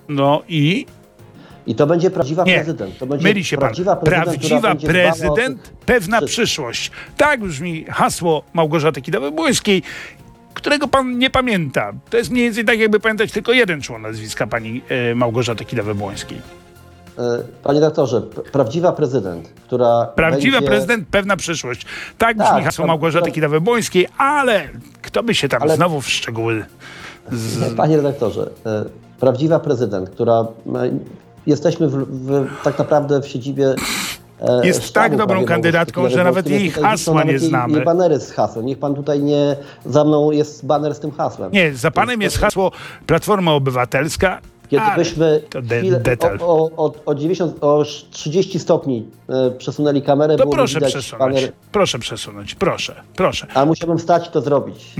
No 0.08 0.42
i 0.48 0.86
I 1.68 1.74
to 1.74 1.86
będzie 1.86 2.10
prawdziwa 2.10 2.44
Nie, 2.44 2.54
prezydent. 2.54 2.98
To 2.98 3.06
będzie 3.06 3.24
myli 3.28 3.44
się 3.44 3.56
pan. 3.56 3.60
prawdziwa 3.60 3.96
prezydent, 3.96 4.38
która 4.44 4.60
Prawdziwa 4.60 4.92
prezydent, 4.92 5.72
pewna 5.86 6.22
przyszłość. 6.22 6.90
Tak 7.16 7.40
brzmi 7.40 7.84
hasło 7.84 8.42
Małgorzaty 8.52 9.00
Kidawy-Błońskiej, 9.00 9.82
którego 10.54 10.88
pan 10.88 11.18
nie 11.18 11.30
pamięta. 11.30 11.92
To 12.10 12.16
jest 12.16 12.30
mniej 12.30 12.44
więcej 12.44 12.64
tak, 12.64 12.78
jakby 12.78 13.00
pamiętać 13.00 13.32
tylko 13.32 13.52
jeden 13.52 13.80
człon 13.82 14.02
nazwiska 14.02 14.46
pani 14.46 14.82
e, 14.88 15.14
Małgorzaty 15.14 15.64
Kidawy-Błońskiej. 15.64 16.36
E, 17.18 17.42
Panie 17.62 17.80
doktorze, 17.80 18.22
prawdziwa 18.52 18.92
prezydent, 18.92 19.48
która 19.48 20.06
Prawdziwa 20.14 20.56
będzie... 20.58 20.68
prezydent, 20.70 21.08
pewna 21.10 21.36
przyszłość. 21.36 21.86
Tak 22.18 22.36
brzmi 22.36 22.48
Tak, 22.50 22.64
hasło 22.64 22.86
Małgorzaty 22.86 23.30
Kidawy-Błońskiej, 23.30 24.06
ale 24.18 24.68
kto 25.02 25.22
by 25.22 25.34
się 25.34 25.48
tam 25.48 25.62
Ale- 25.62 25.76
znowu 25.76 26.00
w 26.00 26.08
szczegóły... 26.08 26.64
Z... 27.32 27.74
Panie 27.74 27.96
redaktorze, 27.96 28.50
e, 28.66 28.84
prawdziwa 29.20 29.60
prezydent, 29.60 30.10
która... 30.10 30.46
Jesteśmy 31.46 31.88
w, 31.88 31.94
w, 31.94 32.46
tak 32.64 32.78
naprawdę 32.78 33.22
w 33.22 33.28
siedzibie 33.28 33.74
e, 34.40 34.66
Jest 34.66 34.84
sztabu 34.86 35.08
tak 35.08 35.16
dobrą 35.18 35.44
kandydatką, 35.44 36.08
że 36.08 36.24
nawet 36.24 36.46
jej 36.50 36.70
hasła 36.70 37.24
nie 37.24 37.30
jej- 37.30 37.38
znamy. 37.38 37.74
Jej 37.74 37.84
banery 37.84 38.20
z 38.20 38.32
hasłem. 38.32 38.66
Niech 38.66 38.78
pan 38.78 38.94
tutaj 38.94 39.22
nie... 39.22 39.56
Za 39.86 40.04
mną 40.04 40.30
jest 40.30 40.66
baner 40.66 40.94
z 40.94 41.00
tym 41.00 41.10
hasłem. 41.10 41.52
Nie, 41.52 41.74
za 41.74 41.90
panem 41.90 42.22
jest 42.22 42.38
hasło 42.38 42.72
Platforma 43.06 43.52
Obywatelska, 43.52 44.40
Kiedy 44.68 44.82
ale 44.82 44.96
byśmy 44.96 45.42
de- 45.62 45.78
chwilę, 45.78 46.00
detal. 46.00 46.38
o, 46.40 46.46
o, 46.46 46.84
o, 46.86 46.92
o, 47.06 47.14
90, 47.14 47.56
o 47.64 47.84
30 48.10 48.58
stopni 48.58 49.06
e, 49.28 49.50
przesunęli 49.50 50.02
kamerę, 50.02 50.36
To 50.36 50.42
było 50.44 50.54
proszę 50.54 50.74
widać 50.74 50.92
przesunąć. 50.92 51.34
baner, 51.34 51.52
Proszę 51.72 51.98
przesunąć, 51.98 52.54
proszę, 52.54 52.94
proszę. 53.16 53.46
a 53.54 53.64
musiałbym 53.64 53.98
wstać 53.98 54.28
i 54.28 54.30
to 54.30 54.40
zrobić. 54.40 54.94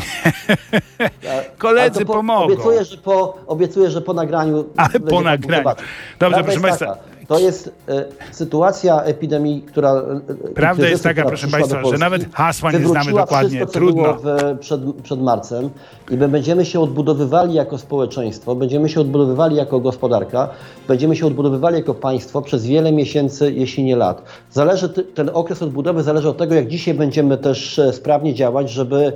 Koledzy 1.59 2.01
to 2.05 2.13
pomogą. 2.13 2.45
Obiecuję, 2.45 2.85
że 2.85 2.97
po, 2.97 3.39
obiecuję, 3.47 3.91
że 3.91 4.01
po 4.01 4.15
nagraniu. 4.15 4.65
Ale 4.77 5.01
po 5.01 5.21
nagraniu. 5.21 5.65
Dobrze, 5.65 5.85
Prawda 6.19 6.43
proszę 6.43 6.61
państwa. 6.61 6.97
To 7.29 7.39
jest 7.39 7.71
e, 7.89 8.05
sytuacja 8.33 9.03
epidemii, 9.03 9.63
która. 9.63 9.93
e, 9.93 10.51
i 10.51 10.55
Prawda 10.55 10.89
jest 10.89 11.05
taka, 11.05 11.25
proszę 11.25 11.49
państwa, 11.49 11.77
że 11.77 11.83
Polski, 11.83 12.01
nawet 12.01 12.35
hasła 12.35 12.73
nie 12.73 12.89
znamy 12.89 13.13
dokładnie. 13.13 13.49
Wszystko, 13.49 13.67
co 13.67 13.73
Trudno. 13.73 14.03
Było 14.03 14.15
w, 14.15 14.59
przed, 14.59 14.81
przed 15.03 15.21
marcem 15.23 15.71
i 16.11 16.17
my 16.17 16.29
będziemy 16.29 16.65
się 16.65 16.81
odbudowywali 16.81 17.55
jako 17.55 17.79
społeczeństwo, 17.79 18.55
będziemy 18.55 18.89
się 18.89 19.01
odbudowywali 19.01 19.57
jako 19.57 19.81
gospodarka, 19.81 20.49
będziemy 20.89 21.17
się 21.17 21.27
odbudowywali 21.27 21.77
jako 21.77 21.95
państwo 21.95 22.43
przez 22.43 22.67
wiele 22.67 22.93
miesięcy, 22.93 23.53
jeśli 23.53 23.85
nie 23.85 23.97
lat. 23.97 24.23
Zależy, 24.51 24.89
ten 24.89 25.31
okres 25.33 25.63
odbudowy 25.63 26.03
zależy 26.03 26.29
od 26.29 26.37
tego, 26.37 26.55
jak 26.55 26.69
dzisiaj 26.69 26.95
będziemy 26.95 27.39
też 27.39 27.79
e, 27.79 27.93
sprawnie 27.93 28.35
działać, 28.35 28.71
żeby 28.71 29.13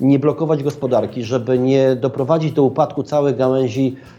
nie 0.00 0.18
blokować 0.18 0.62
gospodarki, 0.62 1.24
żeby 1.24 1.58
nie 1.58 1.96
doprowadzić 1.96 2.52
do 2.52 2.62
upadku 2.62 3.02
całej 3.02 3.34
gałęzi 3.34 3.96
e, 3.96 4.15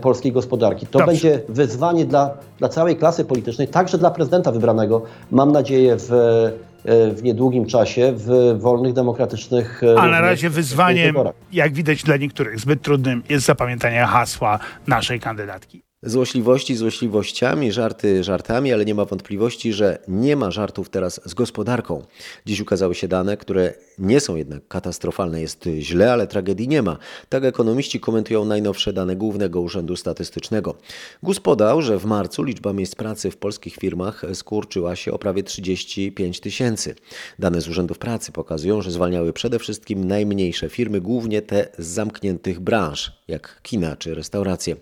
polskiej 0.00 0.32
gospodarki. 0.32 0.86
To 0.86 0.98
Dobrze. 0.98 1.06
będzie 1.06 1.40
wyzwanie 1.48 2.04
dla, 2.04 2.30
dla 2.58 2.68
całej 2.68 2.96
klasy 2.96 3.24
politycznej, 3.24 3.68
także 3.68 3.98
dla 3.98 4.10
prezydenta 4.10 4.52
wybranego, 4.52 5.02
mam 5.30 5.52
nadzieję, 5.52 5.96
w, 5.96 6.12
e, 6.12 7.10
w 7.10 7.22
niedługim 7.22 7.66
czasie, 7.66 8.12
w 8.16 8.56
wolnych, 8.58 8.92
demokratycznych 8.92 9.82
e, 9.82 10.00
A 10.00 10.08
na 10.08 10.20
razie 10.20 10.50
wyzwaniem, 10.50 11.16
jak 11.52 11.72
widać 11.72 12.02
dla 12.02 12.16
niektórych 12.16 12.60
zbyt 12.60 12.82
trudnym, 12.82 13.22
jest 13.28 13.46
zapamiętanie 13.46 14.00
hasła 14.00 14.58
naszej 14.86 15.20
kandydatki. 15.20 15.87
Złośliwości 16.02 16.76
złośliwościami, 16.76 17.72
żarty 17.72 18.24
żartami, 18.24 18.72
ale 18.72 18.84
nie 18.84 18.94
ma 18.94 19.04
wątpliwości, 19.04 19.72
że 19.72 19.98
nie 20.08 20.36
ma 20.36 20.50
żartów 20.50 20.88
teraz 20.88 21.20
z 21.24 21.34
gospodarką. 21.34 22.02
Dziś 22.46 22.60
ukazały 22.60 22.94
się 22.94 23.08
dane, 23.08 23.36
które 23.36 23.74
nie 23.98 24.20
są 24.20 24.36
jednak 24.36 24.68
katastrofalne. 24.68 25.40
Jest 25.40 25.68
źle, 25.78 26.12
ale 26.12 26.26
tragedii 26.26 26.68
nie 26.68 26.82
ma. 26.82 26.96
Tak 27.28 27.44
ekonomiści 27.44 28.00
komentują 28.00 28.44
najnowsze 28.44 28.92
dane 28.92 29.16
Głównego 29.16 29.60
Urzędu 29.60 29.96
Statystycznego. 29.96 30.74
GUS 31.22 31.40
podał, 31.40 31.82
że 31.82 31.98
w 31.98 32.04
marcu 32.04 32.42
liczba 32.42 32.72
miejsc 32.72 32.94
pracy 32.94 33.30
w 33.30 33.36
polskich 33.36 33.74
firmach 33.76 34.22
skurczyła 34.34 34.96
się 34.96 35.12
o 35.12 35.18
prawie 35.18 35.42
35 35.42 36.40
tysięcy. 36.40 36.94
Dane 37.38 37.60
z 37.60 37.68
urzędów 37.68 37.98
pracy 37.98 38.32
pokazują, 38.32 38.82
że 38.82 38.90
zwalniały 38.90 39.32
przede 39.32 39.58
wszystkim 39.58 40.04
najmniejsze 40.04 40.68
firmy, 40.68 41.00
głównie 41.00 41.42
te 41.42 41.68
z 41.78 41.86
zamkniętych 41.86 42.60
branż, 42.60 43.12
jak 43.28 43.60
kina 43.62 43.96
czy 43.96 44.14
restauracje. 44.14 44.76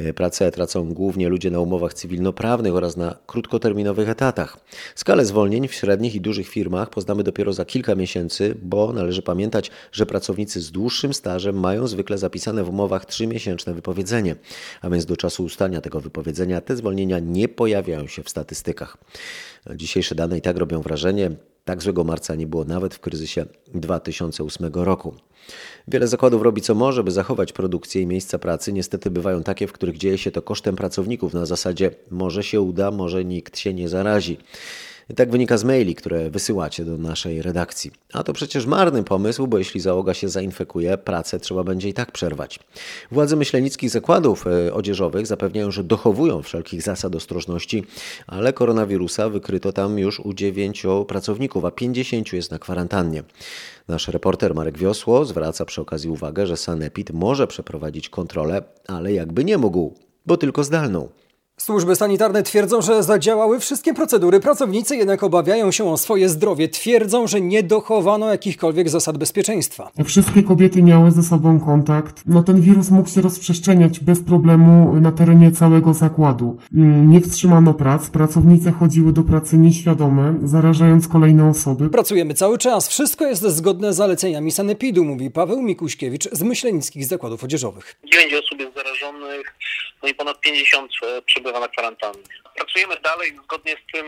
E, 0.00 0.12
Pracę 0.12 0.50
tracą 0.50 0.94
głównie 0.94 1.28
ludzie 1.28 1.50
na 1.50 1.60
umowach 1.60 1.94
cywilnoprawnych 1.94 2.74
oraz 2.74 2.96
na 2.96 3.16
krótkoterminowych 3.26 4.08
etatach. 4.08 4.56
Skalę 4.94 5.24
zwolnień 5.24 5.68
w 5.68 5.74
średnich 5.74 6.14
i 6.14 6.20
dużych 6.20 6.48
firmach 6.48 6.90
poznamy 6.90 7.22
dopiero 7.22 7.52
za 7.52 7.64
kilka 7.64 7.94
miesięcy, 7.94 8.54
bo 8.62 8.92
należy 8.92 9.22
pamiętać, 9.22 9.70
że 9.92 10.06
pracownicy 10.06 10.60
z 10.60 10.70
dłuższym 10.70 11.14
stażem 11.14 11.60
mają 11.60 11.86
zwykle 11.86 12.18
zapisane 12.18 12.64
w 12.64 12.68
umowach 12.68 13.04
trzymiesięczne 13.04 13.74
wypowiedzenie, 13.74 14.36
a 14.82 14.90
więc 14.90 15.06
do 15.06 15.16
czasu 15.16 15.44
ustania 15.44 15.80
tego 15.80 16.00
wypowiedzenia 16.00 16.60
te 16.60 16.76
zwolnienia 16.76 17.18
nie 17.18 17.48
pojawiają 17.48 18.06
się 18.06 18.22
w 18.22 18.30
statystykach. 18.30 18.96
Dzisiejsze 19.74 20.14
dane 20.14 20.38
i 20.38 20.40
tak 20.40 20.56
robią 20.56 20.80
wrażenie. 20.80 21.30
Tak 21.64 21.82
złego 21.82 22.04
marca 22.04 22.34
nie 22.34 22.46
było 22.46 22.64
nawet 22.64 22.94
w 22.94 23.00
kryzysie 23.00 23.46
2008 23.74 24.72
roku. 24.74 25.14
Wiele 25.88 26.08
zakładów 26.08 26.42
robi 26.42 26.62
co 26.62 26.74
może, 26.74 27.04
by 27.04 27.10
zachować 27.10 27.52
produkcję 27.52 28.02
i 28.02 28.06
miejsca 28.06 28.38
pracy. 28.38 28.72
Niestety 28.72 29.10
bywają 29.10 29.42
takie, 29.42 29.66
w 29.66 29.72
których 29.72 29.98
dzieje 29.98 30.18
się 30.18 30.30
to 30.30 30.42
kosztem 30.42 30.76
pracowników 30.76 31.34
na 31.34 31.46
zasadzie 31.46 31.90
może 32.10 32.42
się 32.42 32.60
uda, 32.60 32.90
może 32.90 33.24
nikt 33.24 33.58
się 33.58 33.74
nie 33.74 33.88
zarazi. 33.88 34.38
Tak 35.16 35.30
wynika 35.30 35.58
z 35.58 35.64
maili, 35.64 35.94
które 35.94 36.30
wysyłacie 36.30 36.84
do 36.84 36.98
naszej 36.98 37.42
redakcji. 37.42 37.90
A 38.12 38.22
to 38.22 38.32
przecież 38.32 38.66
marny 38.66 39.04
pomysł, 39.04 39.46
bo 39.46 39.58
jeśli 39.58 39.80
załoga 39.80 40.14
się 40.14 40.28
zainfekuje, 40.28 40.98
pracę 40.98 41.40
trzeba 41.40 41.64
będzie 41.64 41.88
i 41.88 41.94
tak 41.94 42.12
przerwać. 42.12 42.58
Władze 43.10 43.36
myślenickich 43.36 43.90
zakładów 43.90 44.46
e, 44.46 44.74
odzieżowych 44.74 45.26
zapewniają, 45.26 45.70
że 45.70 45.84
dochowują 45.84 46.42
wszelkich 46.42 46.82
zasad 46.82 47.14
ostrożności, 47.14 47.84
ale 48.26 48.52
koronawirusa 48.52 49.28
wykryto 49.28 49.72
tam 49.72 49.98
już 49.98 50.20
u 50.20 50.34
dziewięciu 50.34 51.04
pracowników, 51.04 51.64
a 51.64 51.70
50 51.70 52.32
jest 52.32 52.50
na 52.50 52.58
kwarantannie. 52.58 53.22
Nasz 53.88 54.08
reporter 54.08 54.54
Marek 54.54 54.78
Wiosło 54.78 55.24
zwraca 55.24 55.64
przy 55.64 55.80
okazji 55.80 56.10
uwagę, 56.10 56.46
że 56.46 56.56
Sanepid 56.56 57.10
może 57.10 57.46
przeprowadzić 57.46 58.08
kontrolę, 58.08 58.62
ale 58.86 59.12
jakby 59.12 59.44
nie 59.44 59.58
mógł, 59.58 59.94
bo 60.26 60.36
tylko 60.36 60.64
zdalną. 60.64 61.08
Służby 61.60 61.96
sanitarne 61.96 62.42
twierdzą, 62.42 62.82
że 62.82 63.02
zadziałały 63.02 63.60
wszystkie 63.60 63.94
procedury. 63.94 64.40
Pracownicy 64.40 64.96
jednak 64.96 65.22
obawiają 65.22 65.70
się 65.70 65.84
o 65.84 65.96
swoje 65.96 66.28
zdrowie. 66.28 66.68
Twierdzą, 66.68 67.26
że 67.26 67.40
nie 67.40 67.62
dochowano 67.62 68.28
jakichkolwiek 68.30 68.88
zasad 68.88 69.18
bezpieczeństwa. 69.18 69.90
Wszystkie 70.04 70.42
kobiety 70.42 70.82
miały 70.82 71.10
ze 71.10 71.22
sobą 71.22 71.60
kontakt. 71.60 72.22
No 72.26 72.42
ten 72.42 72.60
wirus 72.60 72.90
mógł 72.90 73.08
się 73.08 73.20
rozprzestrzeniać 73.20 74.00
bez 74.00 74.20
problemu 74.20 75.00
na 75.00 75.12
terenie 75.12 75.52
całego 75.52 75.94
zakładu. 75.94 76.56
Mm, 76.74 77.10
Nie 77.10 77.20
wstrzymano 77.20 77.74
prac, 77.74 78.10
pracownice 78.10 78.72
chodziły 78.72 79.12
do 79.12 79.22
pracy 79.22 79.56
nieświadome, 79.58 80.34
zarażając 80.44 81.08
kolejne 81.08 81.48
osoby. 81.48 81.88
Pracujemy 81.90 82.34
cały 82.34 82.58
czas. 82.58 82.88
Wszystko 82.88 83.26
jest 83.26 83.42
zgodne 83.42 83.92
z 83.92 83.96
zaleceniami 83.96 84.50
Sanepidu, 84.50 85.04
mówi 85.04 85.30
Paweł 85.30 85.62
Mikuśkiewicz 85.62 86.28
z 86.32 86.42
Myślenickich 86.42 87.06
Zakładów 87.06 87.44
Odzieżowych. 87.44 87.96
9 88.12 88.34
osób 88.44 88.60
jest 88.60 88.69
zarażonych, 89.00 89.54
no 90.02 90.08
i 90.08 90.14
ponad 90.14 90.40
50 90.40 90.90
e, 91.02 91.22
przebywa 91.22 91.60
na 91.60 91.68
kwarantannie. 91.68 92.22
Pracujemy 92.56 92.96
dalej 93.00 93.32
zgodnie 93.44 93.72
z 93.72 93.92
tym, 93.92 94.06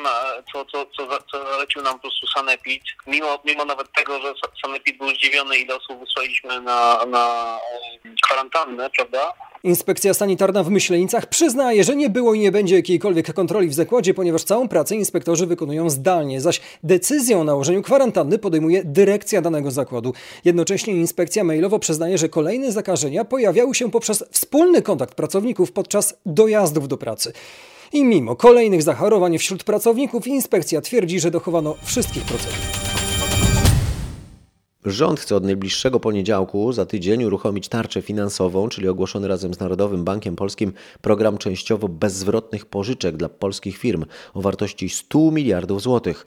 co, 0.53 0.65
co, 0.65 0.87
co, 0.97 1.19
co 1.33 1.53
zalecił 1.53 1.83
nam 1.83 1.95
po 1.95 2.01
prostu 2.01 2.27
Sanepid. 2.27 2.83
Mimo, 3.07 3.39
mimo 3.45 3.65
nawet 3.65 3.93
tego, 3.93 4.21
że 4.21 4.29
Sa- 4.29 4.61
Sanepid 4.67 4.99
był 4.99 5.09
zdziwiony, 5.11 5.57
ile 5.57 5.77
osób 5.77 6.01
wysłaliśmy 6.01 6.61
na, 6.61 7.05
na 7.07 7.57
e, 8.05 8.15
kwarantannę, 8.25 8.91
prawda? 8.91 9.33
Inspekcja 9.65 10.15
sanitarna 10.15 10.63
w 10.63 10.71
Myślenicach 10.71 11.27
przyznaje, 11.27 11.85
że 11.85 11.97
nie 11.97 12.11
było 12.11 12.35
i 12.35 12.39
nie 12.39 12.53
będzie 12.53 12.77
jakiejkolwiek 12.77 13.35
kontroli 13.35 13.69
w 13.69 13.75
zakładzie, 13.75 14.15
ponieważ 14.15 14.43
całą 14.45 14.69
pracę 14.69 14.95
inspektorzy 14.95 15.47
wykonują 15.47 15.91
zdalnie, 15.91 16.41
zaś 16.41 16.61
decyzję 16.83 17.39
o 17.39 17.45
nałożeniu 17.45 17.83
kwarantanny 17.83 18.39
podejmuje 18.39 18.83
dyrekcja 18.85 19.41
danego 19.41 19.71
zakładu. 19.71 20.15
Jednocześnie 20.45 20.93
inspekcja 20.93 21.45
mailowo 21.45 21.79
przyznaje, 21.79 22.19
że 22.19 22.29
kolejne 22.29 22.73
zakażenia 22.73 23.25
pojawiały 23.25 23.75
się 23.75 23.91
poprzez 23.91 24.25
wspólny 24.31 24.82
kontakt 24.83 25.15
pracowników 25.15 25.73
podczas 25.73 26.15
dojazdów 26.27 26.89
do 26.89 26.97
pracy. 26.97 27.33
I 27.93 28.05
mimo 28.05 28.37
kolejnych 28.37 28.83
zachorowań 28.83 29.39
wśród 29.39 29.65
pracowników, 29.65 30.27
inspekcja 30.27 30.81
twierdzi, 30.81 31.21
że 31.21 31.31
dochowano 31.31 31.75
wszystkich 31.85 32.25
procedur. 32.25 32.83
Rząd 34.85 35.21
chce 35.21 35.37
od 35.37 35.45
najbliższego 35.45 36.01
poniedziałku 36.01 36.73
za 36.73 36.87
tydzień 36.87 37.25
uruchomić 37.25 37.69
tarczę 37.69 38.03
finansową, 38.03 38.69
czyli 38.69 38.89
ogłoszony 38.89 39.29
razem 39.29 39.55
z 39.55 39.61
Narodowym 39.61 40.05
Bankiem 40.05 40.37
Polskim 40.37 40.73
program 41.01 41.39
częściowo 41.39 41.89
bezzwrotnych 41.89 42.67
pożyczek 42.67 43.17
dla 43.17 43.29
polskich 43.29 43.79
firm 43.79 44.05
o 44.35 44.43
wartości 44.43 44.89
100 44.89 45.31
miliardów 45.31 45.83
złotych. 45.83 46.27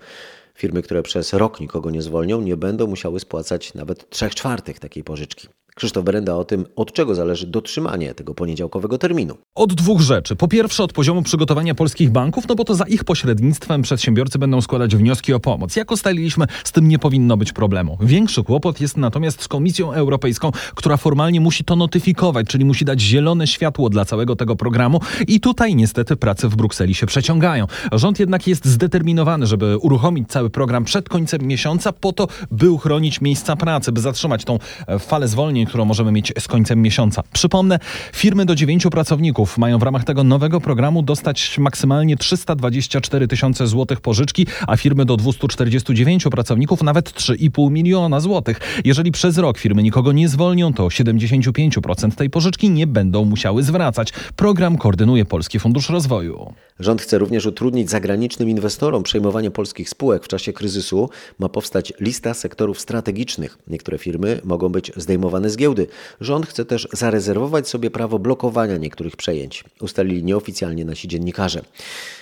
Firmy, 0.54 0.82
które 0.82 1.04
przez 1.04 1.34
rok 1.34 1.60
nikogo 1.60 1.90
nie 1.90 2.02
zwolnią, 2.02 2.42
nie 2.42 2.58
będą 2.58 2.88
musiały 2.88 3.20
spłacać 3.20 3.74
nawet 3.74 4.10
3 4.10 4.30
czwartych 4.30 4.80
takiej 4.80 5.04
pożyczki. 5.04 5.48
Krzysztof 5.78 6.06
Berenda 6.06 6.36
o 6.36 6.46
tym, 6.46 6.66
od 6.76 6.94
czego 6.94 7.16
zależy 7.16 7.48
dotrzymanie 7.48 8.14
tego 8.14 8.34
poniedziałkowego 8.34 8.98
terminu. 8.98 9.38
Od 9.56 9.74
dwóch 9.74 10.02
rzeczy. 10.02 10.36
Po 10.36 10.48
pierwsze 10.48 10.84
od 10.84 10.94
poziomu 10.94 11.22
przygotowania 11.22 11.76
polskich 11.76 12.12
banków, 12.12 12.48
no 12.48 12.56
bo 12.56 12.64
to 12.64 12.76
za 12.76 12.86
ich 12.86 13.04
pośrednictwem 13.04 13.82
przedsiębiorcy 13.82 14.40
będą 14.40 14.62
składać 14.62 14.96
wnioski 14.96 15.34
o 15.34 15.40
pomoc. 15.40 15.76
Jak 15.76 15.92
ustaliliśmy, 15.92 16.46
z 16.64 16.72
tym 16.72 16.88
nie 16.88 17.00
powinno 17.00 17.38
być 17.38 17.54
problemu. 17.54 17.98
Większy 18.02 18.44
kłopot 18.44 18.82
jest 18.82 18.98
natomiast 18.98 19.42
z 19.42 19.48
Komisją 19.48 19.94
Europejską, 19.94 20.52
która 20.76 20.98
formalnie 20.98 21.42
musi 21.42 21.64
to 21.64 21.76
notyfikować, 21.76 22.48
czyli 22.48 22.66
musi 22.66 22.86
dać 22.86 23.02
zielone 23.02 23.48
światło 23.48 23.90
dla 23.90 24.06
całego 24.06 24.36
tego 24.36 24.56
programu 24.56 25.00
i 25.28 25.40
tutaj 25.40 25.76
niestety 25.76 26.16
prace 26.16 26.50
w 26.50 26.56
Brukseli 26.56 26.94
się 26.94 27.06
przeciągają. 27.06 27.68
Rząd 27.92 28.20
jednak 28.20 28.48
jest 28.48 28.66
zdeterminowany, 28.66 29.48
żeby 29.48 29.78
uruchomić 29.78 30.30
cały 30.30 30.50
program 30.50 30.84
przed 30.84 31.10
końcem 31.10 31.42
miesiąca 31.42 31.94
po 31.94 32.14
to, 32.14 32.28
by 32.52 32.72
uchronić 32.72 33.22
miejsca 33.22 33.56
pracy, 33.56 33.92
by 33.92 34.02
zatrzymać 34.02 34.44
tą 34.44 34.60
e, 34.88 35.00
falę 35.00 35.28
zwolnień, 35.28 35.65
którą 35.66 35.86
możemy 35.86 36.12
mieć 36.12 36.34
z 36.40 36.48
końcem 36.48 36.82
miesiąca. 36.82 37.24
Przypomnę, 37.34 37.80
firmy 38.14 38.46
do 38.46 38.56
dziewięciu 38.56 38.90
pracowników 38.90 39.58
mają 39.58 39.80
w 39.80 39.84
ramach 39.84 40.04
tego 40.04 40.24
nowego 40.24 40.62
programu 40.62 41.04
dostać 41.04 41.58
maksymalnie 41.58 42.18
324 42.18 43.28
tysiące 43.28 43.68
złotych 43.68 44.02
pożyczki, 44.02 44.48
a 44.68 44.78
firmy 44.78 45.06
do 45.06 45.18
249 45.18 46.24
pracowników 46.24 46.84
nawet 46.84 47.12
3,5 47.12 47.72
miliona 47.72 48.20
złotych. 48.20 48.60
Jeżeli 48.86 49.12
przez 49.12 49.38
rok 49.38 49.58
firmy 49.58 49.84
nikogo 49.84 50.12
nie 50.12 50.30
zwolnią, 50.30 50.74
to 50.74 50.88
75% 50.88 52.12
tej 52.12 52.30
pożyczki 52.30 52.70
nie 52.70 52.88
będą 52.88 53.26
musiały 53.26 53.64
zwracać. 53.64 54.14
Program 54.36 54.78
koordynuje 54.78 55.26
Polski 55.26 55.60
Fundusz 55.60 55.90
Rozwoju. 55.90 56.54
Rząd 56.80 57.02
chce 57.02 57.18
również 57.18 57.46
utrudnić 57.46 57.90
zagranicznym 57.90 58.50
inwestorom 58.50 59.04
przejmowanie 59.04 59.52
polskich 59.52 59.90
spółek. 59.90 60.24
W 60.24 60.28
czasie 60.28 60.54
kryzysu 60.54 61.10
ma 61.40 61.50
powstać 61.50 61.94
lista 62.00 62.34
sektorów 62.34 62.80
strategicznych. 62.80 63.58
Niektóre 63.68 63.98
firmy 63.98 64.42
mogą 64.44 64.70
być 64.70 64.92
zdejmowane 64.96 65.50
z 65.50 65.55
giełdy. 65.58 65.88
Rząd 66.22 66.48
chce 66.48 66.66
też 66.66 66.88
zarezerwować 66.94 67.70
sobie 67.70 67.92
prawo 67.92 68.20
blokowania 68.20 68.78
niektórych 68.78 69.16
przejęć. 69.16 69.64
Ustalili 69.82 70.24
nieoficjalnie 70.24 70.86
nasi 70.86 71.08
dziennikarze. 71.08 71.62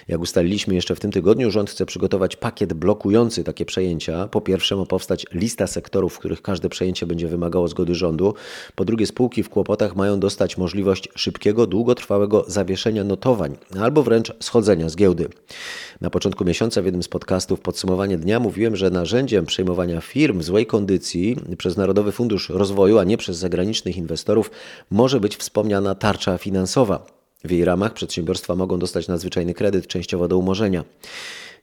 Jak 0.08 0.22
ustaliliśmy 0.22 0.76
jeszcze 0.76 0.96
w 0.96 1.00
tym 1.00 1.12
tygodniu, 1.12 1.52
rząd 1.52 1.70
chce 1.70 1.86
przygotować 1.86 2.36
pakiet 2.36 2.74
blokujący 2.74 3.44
takie 3.44 3.66
przejęcia. 3.66 4.28
Po 4.28 4.42
pierwsze 4.42 4.76
ma 4.76 4.86
powstać 4.86 5.26
lista 5.34 5.68
sektorów, 5.68 6.14
w 6.14 6.20
których 6.20 6.42
każde 6.42 6.70
przejęcie 6.70 7.06
będzie 7.06 7.28
wymagało 7.28 7.68
zgody 7.68 7.96
rządu. 7.96 8.34
Po 8.76 8.86
drugie 8.86 9.08
spółki 9.08 9.44
w 9.44 9.50
kłopotach 9.50 9.96
mają 9.96 10.20
dostać 10.20 10.58
możliwość 10.58 11.10
szybkiego, 11.16 11.68
długotrwałego 11.68 12.46
zawieszenia 12.48 13.04
notowań 13.04 13.58
albo 13.80 14.04
wręcz 14.04 14.34
schodzenia 14.40 14.90
z 14.90 14.96
giełdy. 14.96 15.30
Na 16.02 16.10
początku 16.10 16.46
miesiąca 16.46 16.82
w 16.82 16.86
jednym 16.86 17.04
z 17.04 17.08
podcastów 17.08 17.60
Podsumowanie 17.60 18.18
Dnia 18.18 18.40
mówiłem, 18.40 18.76
że 18.76 18.90
narzędziem 18.90 19.46
przejmowania 19.46 20.02
firm 20.02 20.40
w 20.40 20.44
złej 20.44 20.66
kondycji 20.66 21.36
przez 21.58 21.78
Narodowy 21.78 22.12
Fundusz 22.12 22.50
Rozwoju, 22.50 22.98
a 22.98 23.04
nie 23.04 23.18
przez 23.24 23.38
zagranicznych 23.38 23.98
inwestorów, 23.98 24.52
może 24.92 25.20
być 25.20 25.38
wspomniana 25.38 25.96
tarcza 25.96 26.38
finansowa. 26.38 27.06
W 27.44 27.52
jej 27.52 27.66
ramach 27.66 27.94
przedsiębiorstwa 27.94 28.56
mogą 28.56 28.80
dostać 28.80 29.08
nadzwyczajny 29.08 29.54
kredyt 29.54 29.88
częściowo 29.88 30.28
do 30.28 30.38
umorzenia. 30.38 30.84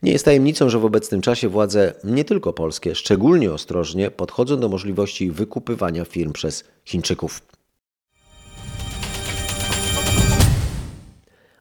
Nie 0.02 0.12
jest 0.12 0.24
tajemnicą, 0.24 0.68
że 0.68 0.78
w 0.78 0.84
obecnym 0.84 1.20
czasie 1.20 1.48
władze, 1.48 1.94
nie 2.04 2.24
tylko 2.24 2.52
polskie, 2.52 2.94
szczególnie 2.94 3.52
ostrożnie 3.52 4.10
podchodzą 4.10 4.60
do 4.60 4.68
możliwości 4.68 5.30
wykupywania 5.30 6.04
firm 6.04 6.32
przez 6.32 6.64
Chińczyków. 6.84 7.42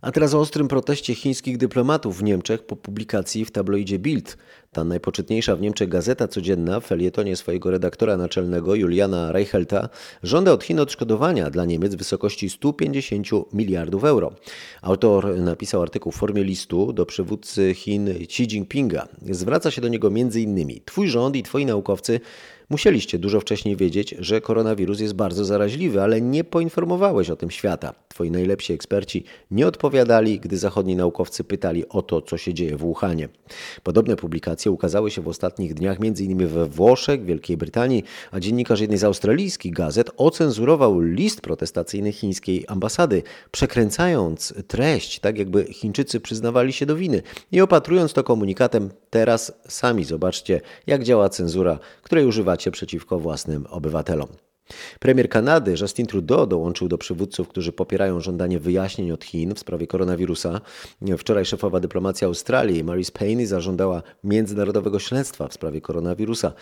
A 0.02 0.12
teraz 0.12 0.34
o 0.34 0.40
ostrym 0.40 0.68
proteście 0.68 1.16
chińskich 1.16 1.58
dyplomatów 1.58 2.18
w 2.18 2.24
Niemczech 2.24 2.64
po 2.66 2.76
publikacji 2.76 3.46
w 3.46 3.52
tabloidzie 3.52 4.00
Bild. 4.00 4.38
Ta 4.72 4.84
najpoczytniejsza 4.84 5.56
w 5.56 5.62
Niemczech 5.62 5.90
gazeta 5.90 6.28
codzienna 6.28 6.80
w 6.80 6.86
felietonie 6.86 7.36
swojego 7.36 7.72
redaktora 7.72 8.18
naczelnego 8.18 8.76
Juliana 8.76 9.32
Reichelta 9.32 9.90
żąda 10.24 10.52
od 10.52 10.64
Chin 10.64 10.80
odszkodowania 10.80 11.50
dla 11.50 11.66
Niemiec 11.66 11.96
w 11.96 11.98
wysokości 11.98 12.50
150 12.50 13.28
miliardów 13.54 14.04
euro. 14.04 14.32
Autor 14.82 15.38
napisał 15.38 15.82
artykuł 15.82 16.12
w 16.12 16.16
formie 16.16 16.44
listu 16.44 16.94
do 16.94 17.06
przywódcy 17.06 17.74
Chin 17.74 18.10
Xi 18.10 18.44
Jinpinga. 18.44 19.08
Zwraca 19.30 19.72
się 19.72 19.82
do 19.82 19.88
niego 19.88 20.08
m.in. 20.08 20.80
Twój 20.86 21.10
rząd 21.10 21.36
i 21.36 21.44
twoi 21.44 21.66
naukowcy 21.66 22.20
Musieliście 22.70 23.20
dużo 23.20 23.40
wcześniej 23.40 23.76
wiedzieć, 23.76 24.16
że 24.20 24.42
koronawirus 24.42 25.00
jest 25.00 25.14
bardzo 25.14 25.46
zaraźliwy, 25.46 26.02
ale 26.02 26.22
nie 26.22 26.44
poinformowałeś 26.44 27.30
o 27.30 27.36
tym 27.36 27.52
świata. 27.52 27.94
Twoi 28.08 28.32
najlepsi 28.32 28.74
eksperci 28.74 29.24
nie 29.52 29.68
odpowiadali, 29.68 30.40
gdy 30.40 30.58
zachodni 30.58 30.96
naukowcy 30.96 31.44
pytali 31.44 31.90
o 31.90 32.02
to, 32.02 32.22
co 32.22 32.38
się 32.38 32.54
dzieje 32.54 32.78
w 32.78 32.80
Wuhanie. 32.80 33.30
Podobne 33.84 34.16
publikacje 34.16 34.72
ukazały 34.72 35.12
się 35.12 35.22
w 35.22 35.28
ostatnich 35.28 35.74
dniach 35.74 35.98
m.in. 36.02 36.48
we 36.48 36.66
Włoszech, 36.66 37.26
Wielkiej 37.26 37.58
Brytanii, 37.58 38.04
a 38.32 38.40
dziennikarz 38.40 38.80
jednej 38.80 39.00
z 39.00 39.04
australijskich 39.04 39.74
gazet 39.74 40.12
ocenzurował 40.18 41.00
list 41.00 41.42
protestacyjny 41.42 42.12
chińskiej 42.12 42.66
ambasady, 42.68 43.24
przekręcając 43.52 44.54
treść, 44.68 45.20
tak 45.20 45.38
jakby 45.38 45.64
Chińczycy 45.64 46.20
przyznawali 46.20 46.74
się 46.74 46.86
do 46.86 46.96
winy 46.96 47.22
i 47.52 47.62
opatrując 47.62 48.14
to 48.14 48.24
komunikatem 48.24 48.90
teraz 49.10 49.54
sami 49.68 50.04
zobaczcie, 50.04 50.62
jak 50.88 51.04
działa 51.04 51.30
cenzura, 51.30 51.80
której 52.10 52.26
używacie 52.26 52.72
przeciwko 52.72 53.20
własnym 53.20 53.66
obywatelom. 53.66 54.28
Premier 55.00 55.30
Kanady 55.30 55.76
Justin 55.82 56.06
Trudeau 56.06 56.48
dołączył 56.48 56.88
do 56.88 56.98
przywódców, 56.98 57.48
którzy 57.48 57.72
popierają 57.72 58.20
żądanie 58.20 58.60
wyjaśnień 58.60 59.12
od 59.12 59.24
Chin 59.24 59.56
w 59.56 59.60
sprawie 59.60 59.88
koronawirusa. 59.88 60.62
Wczoraj 61.18 61.46
szefowa 61.46 61.80
dyplomacji 61.80 62.26
Australii 62.26 62.84
Maris 62.84 63.12
Payne 63.12 63.48
zażądała 63.48 64.04
międzynarodowego 64.24 65.00
śledztwa 65.00 65.48
w 65.48 65.54
sprawie 65.54 65.82
koronawirusa 65.82 66.54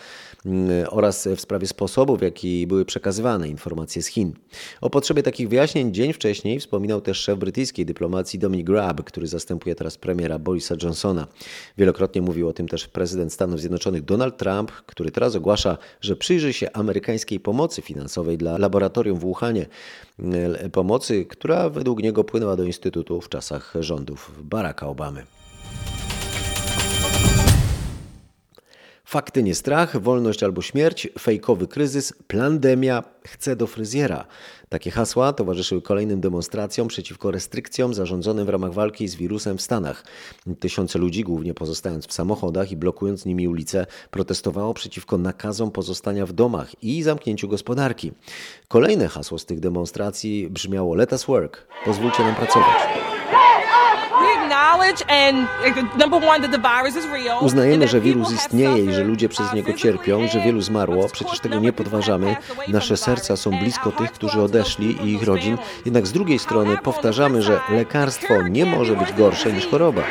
mm, 0.46 0.86
oraz 0.90 1.28
w 1.36 1.40
sprawie 1.40 1.66
sposobu, 1.66 2.16
w 2.16 2.22
jaki 2.22 2.66
były 2.66 2.84
przekazywane 2.84 3.48
informacje 3.48 4.02
z 4.02 4.06
Chin. 4.06 4.32
O 4.80 4.90
potrzebie 4.90 5.22
takich 5.22 5.48
wyjaśnień 5.48 5.94
dzień 5.94 6.12
wcześniej 6.12 6.60
wspominał 6.60 7.00
też 7.00 7.18
szef 7.18 7.38
brytyjskiej 7.38 7.86
dyplomacji 7.86 8.38
Dominic 8.38 8.68
Raab, 8.68 9.02
który 9.04 9.26
zastępuje 9.26 9.74
teraz 9.74 9.98
premiera 9.98 10.38
Borisa 10.38 10.74
Johnsona. 10.82 11.26
Wielokrotnie 11.78 12.22
mówił 12.22 12.48
o 12.48 12.52
tym 12.52 12.68
też 12.68 12.88
prezydent 12.88 13.32
Stanów 13.32 13.60
Zjednoczonych 13.60 14.02
Donald 14.02 14.36
Trump, 14.36 14.72
który 14.72 15.10
teraz 15.10 15.36
ogłasza, 15.36 15.78
że 16.00 16.16
przyjrzy 16.16 16.52
się 16.52 16.72
amerykańskiej 16.72 17.40
pomocy 17.40 17.82
finansowej 17.82 17.97
finansowej 17.98 18.38
dla 18.38 18.58
laboratorium 18.58 19.18
w 19.18 19.20
Wuhanie. 19.20 19.66
Pomocy, 20.72 21.24
która 21.24 21.70
według 21.70 22.02
niego 22.02 22.24
płynęła 22.24 22.56
do 22.56 22.64
Instytutu 22.64 23.20
w 23.20 23.28
czasach 23.28 23.74
rządów 23.80 24.32
Baracka 24.44 24.86
Obamy. 24.86 25.37
Fakty 29.10 29.42
nie 29.42 29.54
strach, 29.54 30.00
wolność 30.00 30.42
albo 30.42 30.62
śmierć, 30.62 31.08
fejkowy 31.18 31.68
kryzys, 31.68 32.12
plandemia, 32.26 33.04
chce 33.24 33.56
do 33.56 33.66
fryzjera. 33.66 34.26
Takie 34.68 34.90
hasła 34.90 35.32
towarzyszyły 35.32 35.82
kolejnym 35.82 36.20
demonstracjom 36.20 36.88
przeciwko 36.88 37.30
restrykcjom 37.30 37.94
zarządzonym 37.94 38.46
w 38.46 38.48
ramach 38.48 38.72
walki 38.72 39.08
z 39.08 39.14
wirusem 39.14 39.58
w 39.58 39.62
Stanach. 39.62 40.04
Tysiące 40.60 40.98
ludzi, 40.98 41.24
głównie 41.24 41.54
pozostając 41.54 42.06
w 42.06 42.12
samochodach 42.12 42.72
i 42.72 42.76
blokując 42.76 43.24
nimi 43.24 43.48
ulice, 43.48 43.86
protestowało 44.10 44.74
przeciwko 44.74 45.18
nakazom 45.18 45.70
pozostania 45.70 46.26
w 46.26 46.32
domach 46.32 46.82
i 46.82 47.02
zamknięciu 47.02 47.48
gospodarki. 47.48 48.12
Kolejne 48.68 49.08
hasło 49.08 49.38
z 49.38 49.46
tych 49.46 49.60
demonstracji 49.60 50.50
brzmiało 50.50 50.94
Let 50.94 51.12
us 51.12 51.24
work. 51.24 51.66
Pozwólcie 51.84 52.22
nam 52.22 52.34
pracować. 52.34 52.76
Uznajemy, 57.40 57.88
że 57.88 58.00
wirus 58.00 58.32
istnieje 58.32 58.84
i 58.84 58.92
że 58.92 59.04
ludzie 59.04 59.28
przez 59.28 59.52
niego 59.52 59.72
cierpią 59.72 60.24
i 60.24 60.28
że 60.28 60.40
wielu 60.40 60.60
zmarło. 60.60 61.08
Przecież 61.08 61.40
tego 61.40 61.58
nie 61.58 61.72
podważamy. 61.72 62.36
Nasze 62.68 62.96
serca 62.96 63.36
są 63.36 63.50
blisko 63.50 63.92
tych, 63.92 64.12
którzy 64.12 64.42
odeszli 64.42 64.96
i 65.04 65.12
ich 65.12 65.22
rodzin. 65.22 65.58
Jednak 65.84 66.06
z 66.06 66.12
drugiej 66.12 66.38
strony 66.38 66.76
powtarzamy, 66.76 67.42
że 67.42 67.60
lekarstwo 67.70 68.42
nie 68.42 68.66
może 68.66 68.96
być 68.96 69.12
gorsze 69.12 69.52
niż 69.52 69.66
choroba. 69.66 70.02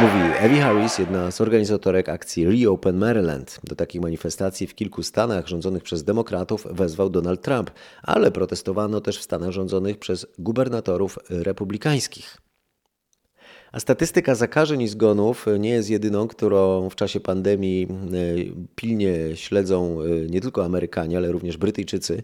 Mówi 0.00 0.20
Evie 0.38 0.60
Harris, 0.60 0.98
jedna 0.98 1.30
z 1.30 1.40
organizatorek 1.40 2.08
akcji 2.08 2.46
Reopen 2.46 2.96
Maryland. 2.96 3.60
Do 3.64 3.76
takich 3.76 4.00
manifestacji 4.00 4.66
w 4.66 4.74
kilku 4.74 5.02
stanach 5.02 5.48
rządzonych 5.48 5.82
przez 5.82 6.04
demokratów 6.04 6.66
wezwał 6.70 7.10
Donald 7.10 7.42
Trump, 7.42 7.70
ale 8.02 8.30
protestowano 8.30 9.00
też 9.00 9.18
w 9.18 9.22
stanach 9.22 9.50
rządzonych 9.50 9.98
przez 9.98 10.26
gubernatorów 10.38 11.18
republikańskich. 11.30 12.36
A 13.72 13.80
statystyka 13.80 14.34
zakażeń 14.34 14.82
i 14.82 14.88
zgonów 14.88 15.46
nie 15.58 15.70
jest 15.70 15.90
jedyną, 15.90 16.28
którą 16.28 16.90
w 16.90 16.94
czasie 16.94 17.20
pandemii 17.20 17.82
e, 17.82 17.88
pilnie 18.74 19.36
śledzą 19.36 20.02
e, 20.02 20.06
nie 20.30 20.40
tylko 20.40 20.64
Amerykanie, 20.64 21.16
ale 21.16 21.32
również 21.32 21.56
Brytyjczycy. 21.56 22.22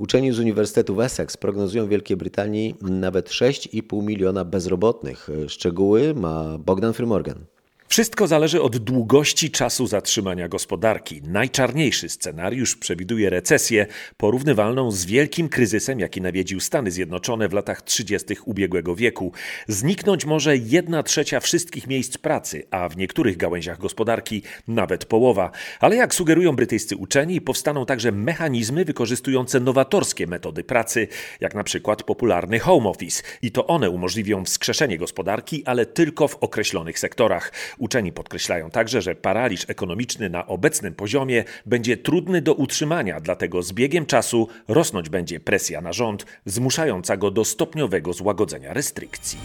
Uczeni 0.00 0.32
z 0.32 0.38
Uniwersytetu 0.38 1.02
Essex 1.02 1.36
prognozują 1.36 1.86
w 1.86 1.88
Wielkiej 1.88 2.16
Brytanii 2.16 2.74
nawet 2.82 3.28
6,5 3.28 4.02
miliona 4.02 4.44
bezrobotnych. 4.44 5.28
Szczegóły 5.48 6.14
ma 6.14 6.58
Bogdan 6.58 6.92
Frymorgan. 6.92 7.44
Wszystko 7.92 8.26
zależy 8.26 8.62
od 8.62 8.76
długości 8.76 9.50
czasu 9.50 9.86
zatrzymania 9.86 10.48
gospodarki. 10.48 11.22
Najczarniejszy 11.22 12.08
scenariusz 12.08 12.76
przewiduje 12.76 13.30
recesję 13.30 13.86
porównywalną 14.16 14.90
z 14.90 15.04
wielkim 15.04 15.48
kryzysem, 15.48 16.00
jaki 16.00 16.20
nawiedził 16.20 16.60
Stany 16.60 16.90
Zjednoczone 16.90 17.48
w 17.48 17.52
latach 17.52 17.82
30. 17.82 18.36
ubiegłego 18.44 18.94
wieku. 18.94 19.32
Zniknąć 19.68 20.24
może 20.24 20.56
jedna 20.56 21.02
trzecia 21.02 21.40
wszystkich 21.40 21.86
miejsc 21.86 22.18
pracy, 22.18 22.62
a 22.70 22.88
w 22.88 22.96
niektórych 22.96 23.36
gałęziach 23.36 23.78
gospodarki 23.78 24.42
nawet 24.68 25.04
połowa. 25.04 25.50
Ale 25.80 25.96
jak 25.96 26.14
sugerują 26.14 26.56
brytyjscy 26.56 26.96
uczeni, 26.96 27.40
powstaną 27.40 27.86
także 27.86 28.12
mechanizmy 28.12 28.84
wykorzystujące 28.84 29.60
nowatorskie 29.60 30.26
metody 30.26 30.64
pracy, 30.64 31.08
jak 31.40 31.54
na 31.54 31.64
przykład 31.64 32.02
popularny 32.02 32.58
home 32.58 32.88
office. 32.88 33.22
I 33.42 33.52
to 33.52 33.66
one 33.66 33.90
umożliwią 33.90 34.44
wskrzeszenie 34.44 34.98
gospodarki, 34.98 35.62
ale 35.66 35.86
tylko 35.86 36.28
w 36.28 36.36
określonych 36.36 36.98
sektorach. 36.98 37.52
Uczeni 37.80 38.12
podkreślają 38.12 38.70
także, 38.70 39.02
że 39.02 39.14
paraliż 39.14 39.64
ekonomiczny 39.68 40.30
na 40.30 40.46
obecnym 40.46 40.94
poziomie 40.94 41.44
będzie 41.66 41.96
trudny 41.96 42.42
do 42.42 42.54
utrzymania, 42.54 43.20
dlatego 43.20 43.62
z 43.62 43.72
biegiem 43.72 44.06
czasu 44.06 44.48
rosnąć 44.68 45.08
będzie 45.08 45.40
presja 45.40 45.80
na 45.80 45.92
rząd, 45.92 46.26
zmuszająca 46.44 47.16
go 47.16 47.30
do 47.30 47.44
stopniowego 47.44 48.12
złagodzenia 48.12 48.74
restrykcji. 48.74 49.38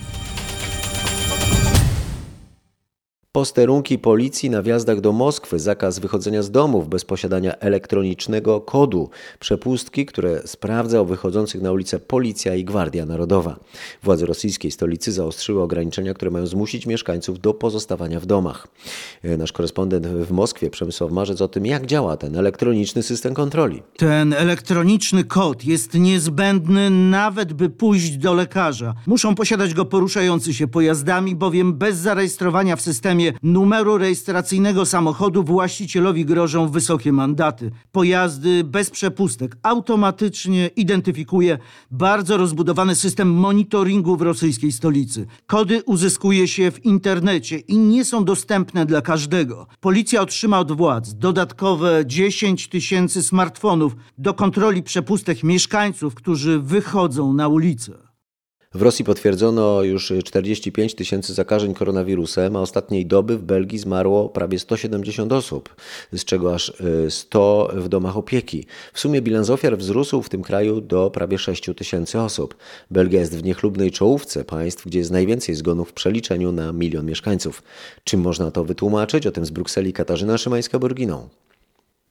Posterunki 3.36 4.00
policji 4.00 4.50
na 4.50 4.62
wjazdach 4.62 5.02
do 5.02 5.12
Moskwy, 5.12 5.60
zakaz 5.60 6.00
wychodzenia 6.00 6.44
z 6.44 6.52
domów 6.52 6.90
bez 6.90 7.06
posiadania 7.06 7.56
elektronicznego 7.56 8.62
kodu, 8.62 9.10
przepustki, 9.40 10.06
które 10.06 10.42
sprawdza 10.46 11.00
o 11.00 11.06
wychodzących 11.06 11.62
na 11.62 11.72
ulicę 11.72 12.00
policja 12.00 12.56
i 12.56 12.64
Gwardia 12.64 13.06
Narodowa. 13.06 13.60
Władze 14.04 14.26
rosyjskiej 14.26 14.72
stolicy 14.72 15.12
zaostrzyły 15.12 15.62
ograniczenia, 15.62 16.14
które 16.14 16.32
mają 16.32 16.48
zmusić 16.48 16.86
mieszkańców 16.86 17.40
do 17.40 17.54
pozostawania 17.54 18.20
w 18.20 18.26
domach. 18.26 18.68
Nasz 19.24 19.52
korespondent 19.52 20.08
w 20.08 20.32
Moskwie, 20.32 20.70
Przemysław 20.70 21.12
Marzec, 21.12 21.42
o 21.42 21.48
tym, 21.48 21.66
jak 21.66 21.86
działa 21.86 22.18
ten 22.18 22.36
elektroniczny 22.36 23.04
system 23.04 23.34
kontroli. 23.34 23.84
Ten 23.98 24.34
elektroniczny 24.34 25.24
kod 25.24 25.66
jest 25.66 25.94
niezbędny 25.94 26.90
nawet, 26.90 27.54
by 27.54 27.70
pójść 27.70 28.18
do 28.18 28.34
lekarza. 28.34 28.94
Muszą 29.08 29.36
posiadać 29.36 29.74
go 29.74 29.86
poruszający 29.86 30.54
się 30.54 30.68
pojazdami, 30.68 31.36
bowiem 31.36 31.74
bez 31.74 31.98
zarejestrowania 31.98 32.76
w 32.76 32.82
systemie 32.82 33.25
numeru 33.44 33.98
rejestracyjnego 33.98 34.86
samochodu 34.86 35.44
właścicielowi 35.44 36.26
grożą 36.26 36.70
wysokie 36.70 37.12
mandaty. 37.12 37.72
Pojazdy 37.92 38.64
bez 38.64 38.90
przepustek 38.90 39.58
automatycznie 39.64 40.70
identyfikuje 40.76 41.58
bardzo 41.92 42.38
rozbudowany 42.38 42.96
system 42.96 43.34
monitoringu 43.34 44.18
w 44.18 44.22
rosyjskiej 44.22 44.72
stolicy. 44.72 45.26
Kody 45.48 45.84
uzyskuje 45.86 46.48
się 46.48 46.72
w 46.72 46.86
internecie 46.86 47.58
i 47.58 47.78
nie 47.78 48.06
są 48.06 48.26
dostępne 48.26 48.86
dla 48.86 49.02
każdego. 49.02 49.68
Policja 49.80 50.22
otrzyma 50.22 50.60
od 50.60 50.72
władz 50.72 51.14
dodatkowe 51.14 52.04
10 52.06 52.68
tysięcy 52.68 53.24
smartfonów 53.24 53.96
do 54.18 54.34
kontroli 54.34 54.84
przepustek 54.84 55.44
mieszkańców, 55.44 56.16
którzy 56.16 56.60
wychodzą 56.60 57.34
na 57.34 57.48
ulicę. 57.48 58.05
W 58.76 58.82
Rosji 58.82 59.06
potwierdzono 59.06 59.84
już 59.84 60.14
45 60.24 60.96
tysięcy 60.96 61.34
zakażeń 61.34 61.74
koronawirusem, 61.74 62.56
a 62.56 62.62
ostatniej 62.62 63.06
doby 63.06 63.38
w 63.38 63.44
Belgii 63.44 63.80
zmarło 63.80 64.30
prawie 64.30 64.60
170 64.60 65.32
osób, 65.32 65.76
z 66.14 66.26
czego 66.26 66.54
aż 66.54 66.74
100 67.10 67.72
w 67.76 67.90
domach 67.90 68.18
opieki. 68.18 68.66
W 68.94 69.00
sumie 69.00 69.22
bilans 69.22 69.50
ofiar 69.50 69.78
wzrósł 69.78 70.22
w 70.22 70.30
tym 70.30 70.42
kraju 70.42 70.82
do 70.82 71.10
prawie 71.10 71.38
6 71.38 71.70
tysięcy 71.78 72.20
osób. 72.20 72.56
Belgia 72.92 73.20
jest 73.20 73.38
w 73.38 73.44
niechlubnej 73.44 73.92
czołówce 73.92 74.46
państw, 74.46 74.86
gdzie 74.86 75.00
jest 75.00 75.12
najwięcej 75.12 75.56
zgonów 75.56 75.90
w 75.90 75.94
przeliczeniu 75.94 76.52
na 76.52 76.72
milion 76.72 77.06
mieszkańców. 77.06 77.64
Czym 78.04 78.22
można 78.22 78.52
to 78.52 78.64
wytłumaczyć? 78.64 79.28
O 79.28 79.32
tym 79.32 79.46
z 79.46 79.50
Brukseli 79.50 79.94
Katarzyna 79.94 80.36
Szymańska-Borginą. 80.36 81.28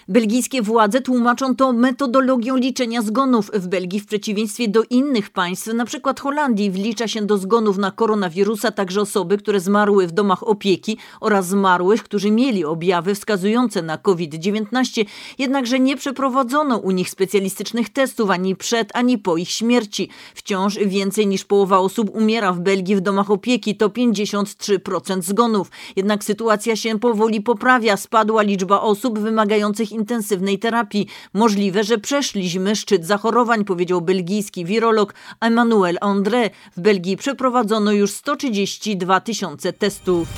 Belgijskie 0.09 0.63
władze 0.63 1.01
tłumaczą 1.01 1.57
to 1.57 1.73
metodologią 1.73 2.57
liczenia 2.57 3.03
zgonów. 3.03 3.51
W 3.55 3.67
Belgii 3.67 4.01
w 4.01 4.07
przeciwieństwie 4.07 4.69
do 4.69 4.83
innych 4.91 5.31
państw, 5.31 5.69
np. 5.69 6.15
Holandii, 6.21 6.71
wlicza 6.71 7.09
się 7.09 7.23
do 7.23 7.39
zgonów 7.39 7.79
na 7.79 7.91
koronawirusa 7.91 8.71
także 8.71 9.01
osoby, 9.01 9.39
które 9.39 9.61
zmarły 9.61 10.07
w 10.07 10.13
domach 10.13 10.49
opieki 10.49 10.99
oraz 11.21 11.49
zmarłych, 11.49 12.03
którzy 12.03 12.31
mieli 12.31 12.65
objawy 12.65 13.15
wskazujące 13.15 13.83
na 13.83 13.99
COVID-19, 13.99 15.05
jednakże 15.39 15.81
nie 15.81 15.97
przeprowadzono 15.97 16.79
u 16.79 16.91
nich 16.91 17.11
specjalistycznych 17.11 17.89
testów 17.89 18.31
ani 18.31 18.57
przed, 18.57 18.91
ani 18.97 19.19
po 19.19 19.37
ich 19.37 19.51
śmierci. 19.51 20.09
Wciąż 20.35 20.79
więcej 20.79 21.27
niż 21.27 21.45
połowa 21.45 21.79
osób 21.79 22.11
umiera 22.15 22.53
w 22.53 22.61
Belgii 22.61 22.97
w 22.97 23.01
domach 23.01 23.31
opieki, 23.31 23.77
to 23.77 23.89
53% 23.89 25.23
zgonów. 25.23 25.71
Jednak 25.97 26.25
sytuacja 26.25 26.77
się 26.77 26.99
powoli 26.99 27.41
poprawia, 27.41 27.97
spadła 27.97 28.43
liczba 28.43 28.81
osób 28.81 29.19
wymagających 29.19 29.94
intensywnej 29.95 30.59
terapii. 30.59 31.07
Możliwe, 31.35 31.85
że 31.85 31.99
przeszliśmy 31.99 32.77
szczyt 32.77 33.07
zachorowań, 33.07 33.65
powiedział 33.65 34.01
belgijski 34.01 34.65
wirolog 34.65 35.15
Emmanuel 35.41 35.99
André. 36.01 36.51
W 36.77 36.81
Belgii 36.81 37.17
przeprowadzono 37.17 37.93
już 37.93 38.11
132 38.11 39.21
tysiące 39.21 39.73
testów. 39.73 40.29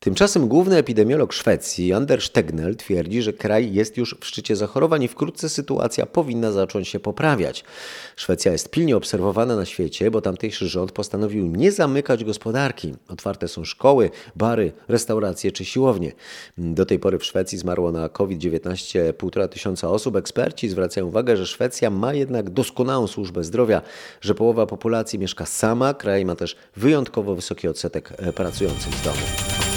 Tymczasem 0.00 0.48
główny 0.48 0.76
epidemiolog 0.76 1.32
Szwecji, 1.32 1.92
Anders 1.92 2.30
Tegnell, 2.30 2.76
twierdzi, 2.76 3.22
że 3.22 3.32
kraj 3.32 3.72
jest 3.72 3.96
już 3.96 4.16
w 4.20 4.26
szczycie 4.26 4.56
zachorowań 4.56 5.02
i 5.02 5.08
wkrótce 5.08 5.48
sytuacja 5.48 6.06
powinna 6.06 6.52
zacząć 6.52 6.88
się 6.88 7.00
poprawiać. 7.00 7.64
Szwecja 8.16 8.52
jest 8.52 8.70
pilnie 8.70 8.96
obserwowana 8.96 9.56
na 9.56 9.64
świecie, 9.64 10.10
bo 10.10 10.20
tamtejszy 10.20 10.68
rząd 10.68 10.92
postanowił 10.92 11.46
nie 11.46 11.72
zamykać 11.72 12.24
gospodarki. 12.24 12.94
Otwarte 13.08 13.48
są 13.48 13.64
szkoły, 13.64 14.10
bary, 14.36 14.72
restauracje 14.88 15.52
czy 15.52 15.64
siłownie. 15.64 16.12
Do 16.58 16.86
tej 16.86 16.98
pory 16.98 17.18
w 17.18 17.24
Szwecji 17.24 17.58
zmarło 17.58 17.92
na 17.92 18.08
COVID-19 18.08 19.12
1,5 19.12 19.48
tysiąca 19.48 19.90
osób. 19.90 20.16
Eksperci 20.16 20.68
zwracają 20.68 21.06
uwagę, 21.06 21.36
że 21.36 21.46
Szwecja 21.46 21.90
ma 21.90 22.14
jednak 22.14 22.50
doskonałą 22.50 23.06
służbę 23.06 23.44
zdrowia, 23.44 23.82
że 24.20 24.34
połowa 24.34 24.66
populacji 24.66 25.18
mieszka 25.18 25.46
sama. 25.46 25.94
Kraj 25.94 26.24
ma 26.24 26.36
też 26.36 26.56
wyjątkowo 26.76 27.34
wysoki 27.34 27.68
odsetek 27.68 28.12
pracujących 28.34 28.94
z 28.94 29.02
domu. 29.02 29.67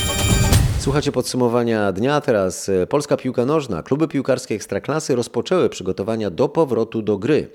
Słuchacie 0.81 1.11
podsumowania 1.11 1.91
dnia. 1.91 2.21
Teraz 2.21 2.69
e, 2.69 2.87
polska 2.87 3.17
piłka 3.17 3.45
nożna. 3.45 3.83
Kluby 3.83 4.07
piłkarskie 4.07 4.55
Ekstraklasy 4.55 5.15
rozpoczęły 5.15 5.69
przygotowania 5.69 6.29
do 6.29 6.49
powrotu 6.49 7.01
do 7.01 7.17
gry. 7.17 7.47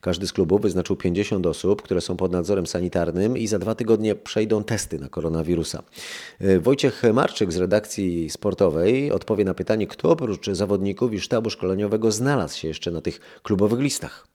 Każdy 0.00 0.26
z 0.26 0.32
klubów 0.32 0.62
wyznaczył 0.62 0.96
50 0.96 1.46
osób, 1.46 1.82
które 1.82 2.00
są 2.00 2.16
pod 2.16 2.32
nadzorem 2.32 2.66
sanitarnym 2.66 3.38
i 3.38 3.46
za 3.46 3.58
dwa 3.58 3.74
tygodnie 3.74 4.14
przejdą 4.14 4.64
testy 4.64 4.98
na 4.98 5.08
koronawirusa. 5.08 5.82
E, 6.40 6.58
Wojciech 6.58 7.02
Marczyk 7.12 7.52
z 7.52 7.56
redakcji 7.56 8.30
sportowej 8.30 9.12
odpowie 9.12 9.44
na 9.44 9.54
pytanie, 9.54 9.86
kto 9.86 10.10
oprócz 10.10 10.50
zawodników 10.50 11.12
i 11.12 11.20
sztabu 11.20 11.50
szkoleniowego 11.50 12.12
znalazł 12.12 12.58
się 12.58 12.68
jeszcze 12.68 12.90
na 12.90 13.00
tych 13.00 13.40
klubowych 13.42 13.80
listach. 13.80 14.29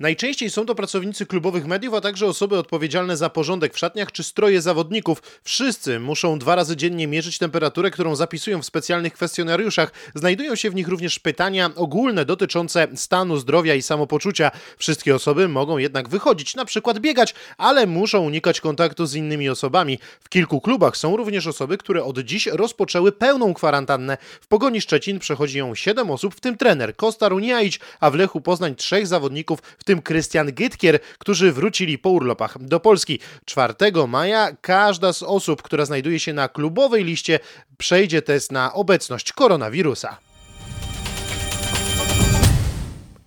Najczęściej 0.00 0.50
są 0.50 0.66
to 0.66 0.74
pracownicy 0.74 1.26
klubowych 1.26 1.66
mediów, 1.66 1.94
a 1.94 2.00
także 2.00 2.26
osoby 2.26 2.58
odpowiedzialne 2.58 3.16
za 3.16 3.30
porządek 3.30 3.74
w 3.74 3.78
szatniach 3.78 4.12
czy 4.12 4.22
stroje 4.22 4.62
zawodników. 4.62 5.22
Wszyscy 5.44 6.00
muszą 6.00 6.38
dwa 6.38 6.54
razy 6.54 6.76
dziennie 6.76 7.06
mierzyć 7.06 7.38
temperaturę, 7.38 7.90
którą 7.90 8.16
zapisują 8.16 8.62
w 8.62 8.66
specjalnych 8.66 9.12
kwestionariuszach. 9.12 9.92
Znajdują 10.14 10.54
się 10.54 10.70
w 10.70 10.74
nich 10.74 10.88
również 10.88 11.18
pytania 11.18 11.70
ogólne 11.76 12.24
dotyczące 12.24 12.88
stanu 12.94 13.36
zdrowia 13.36 13.74
i 13.74 13.82
samopoczucia. 13.82 14.50
Wszystkie 14.78 15.14
osoby 15.14 15.48
mogą 15.48 15.78
jednak 15.78 16.08
wychodzić, 16.08 16.54
na 16.54 16.64
przykład 16.64 16.98
biegać, 16.98 17.34
ale 17.58 17.86
muszą 17.86 18.20
unikać 18.20 18.60
kontaktu 18.60 19.06
z 19.06 19.14
innymi 19.14 19.48
osobami. 19.48 19.98
W 20.20 20.28
kilku 20.28 20.60
klubach 20.60 20.96
są 20.96 21.16
również 21.16 21.46
osoby, 21.46 21.78
które 21.78 22.04
od 22.04 22.18
dziś 22.18 22.46
rozpoczęły 22.46 23.12
pełną 23.12 23.54
kwarantannę. 23.54 24.18
W 24.40 24.46
Pogoni 24.46 24.80
Szczecin 24.80 25.18
przechodzi 25.18 25.58
ją 25.58 25.74
7 25.74 26.10
osób, 26.10 26.34
w 26.34 26.40
tym 26.40 26.56
trener 26.56 26.96
Kostar 26.96 27.32
Uniaić, 27.32 27.80
a 28.00 28.10
w 28.10 28.14
Lechu 28.14 28.40
Poznań 28.40 28.74
trzech 28.74 29.06
zawodników, 29.06 29.58
w 29.84 29.86
tym 29.86 30.02
Krystian 30.02 30.52
Gytkier, 30.52 30.98
którzy 31.18 31.52
wrócili 31.52 31.98
po 31.98 32.10
urlopach 32.10 32.58
do 32.58 32.80
Polski. 32.80 33.18
4 33.44 33.74
maja 34.08 34.56
każda 34.60 35.12
z 35.12 35.22
osób, 35.22 35.62
która 35.62 35.84
znajduje 35.84 36.20
się 36.20 36.32
na 36.32 36.48
klubowej 36.48 37.04
liście, 37.04 37.40
przejdzie 37.78 38.22
test 38.22 38.52
na 38.52 38.72
obecność 38.72 39.32
koronawirusa. 39.32 40.16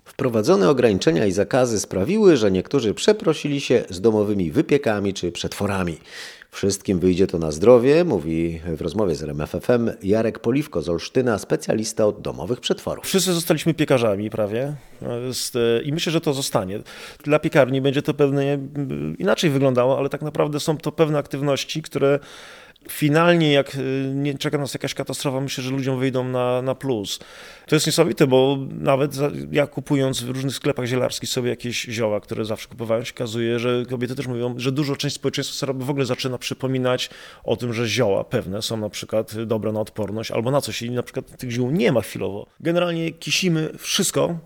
Wprowadzone 0.06 0.70
ograniczenia 0.70 1.26
i 1.26 1.32
zakazy 1.32 1.80
sprawiły, 1.80 2.38
że 2.38 2.52
niektórzy 2.52 2.94
przeprosili 2.94 3.62
się 3.62 3.84
z 3.90 4.02
domowymi 4.02 4.52
wypiekami 4.52 5.14
czy 5.14 5.32
przetworami. 5.32 5.98
Wszystkim 6.52 7.00
wyjdzie 7.00 7.28
to 7.28 7.38
na 7.38 7.52
zdrowie, 7.52 8.04
mówi 8.04 8.62
w 8.78 8.82
rozmowie 8.82 9.16
z 9.16 9.24
RMFFM 9.24 9.90
Jarek 10.04 10.40
Poliwko 10.40 10.82
z 10.82 10.90
Olsztyna, 10.90 11.38
specjalista 11.40 12.06
od 12.06 12.22
domowych 12.22 12.60
przetworów. 12.60 13.06
Wszyscy 13.06 13.34
zostaliśmy 13.34 13.74
piekarzami 13.74 14.30
prawie 14.30 14.76
jest, 15.28 15.58
i 15.84 15.94
myślę, 15.94 16.12
że 16.12 16.22
to 16.22 16.34
zostanie. 16.34 16.80
Dla 17.24 17.40
piekarni 17.40 17.82
będzie 17.82 18.02
to 18.02 18.14
pewnie 18.14 18.60
inaczej 19.20 19.50
wyglądało, 19.50 19.98
ale 19.98 20.10
tak 20.10 20.22
naprawdę 20.22 20.60
są 20.60 20.78
to 20.78 20.92
pewne 20.92 21.18
aktywności, 21.18 21.82
które 21.82 22.20
finalnie, 22.92 23.52
jak 23.52 23.78
nie 24.14 24.38
czeka 24.38 24.58
nas 24.58 24.74
jakaś 24.74 24.94
katastrofa, 24.94 25.42
myślę, 25.42 25.64
że 25.64 25.72
ludziom 25.72 26.00
wyjdą 26.00 26.24
na, 26.24 26.62
na 26.62 26.76
plus. 26.76 27.20
To 27.68 27.76
jest 27.76 27.86
niesamowite, 27.86 28.28
bo 28.28 28.58
nawet 28.70 29.16
ja 29.52 29.68
kupując 29.68 30.24
w 30.24 30.30
różnych 30.30 30.56
sklepach 30.56 30.86
zielarskich 30.86 31.30
sobie 31.30 31.50
jakieś 31.50 31.82
zioła, 31.82 32.20
które 32.20 32.46
zawsze 32.46 32.68
kupowałem, 32.68 33.06
się 33.06 33.14
okazuje, 33.14 33.60
że 33.60 33.84
kobiety 33.90 34.16
też 34.16 34.28
mówią, 34.28 34.54
że 34.58 34.72
dużo 34.72 34.96
część 34.96 35.16
społeczeństwa 35.16 35.74
w 35.74 35.90
ogóle 35.90 36.06
zaczyna 36.06 36.38
przypominać 36.38 37.10
o 37.44 37.56
tym, 37.56 37.74
że 37.74 37.88
zioła 37.88 38.24
pewne 38.24 38.62
są 38.62 38.78
na 38.78 38.90
przykład 38.90 39.44
dobre 39.44 39.72
na 39.72 39.80
odporność 39.80 40.32
albo 40.32 40.52
na 40.52 40.62
coś 40.62 40.82
i 40.82 40.92
na 40.92 41.04
przykład 41.04 41.38
tych 41.38 41.52
ziół 41.52 41.72
nie 41.72 41.92
ma 41.92 42.02
chwilowo. 42.02 42.48
Generalnie 42.60 43.12
kisimy 43.12 43.70
wszystko 43.78 44.38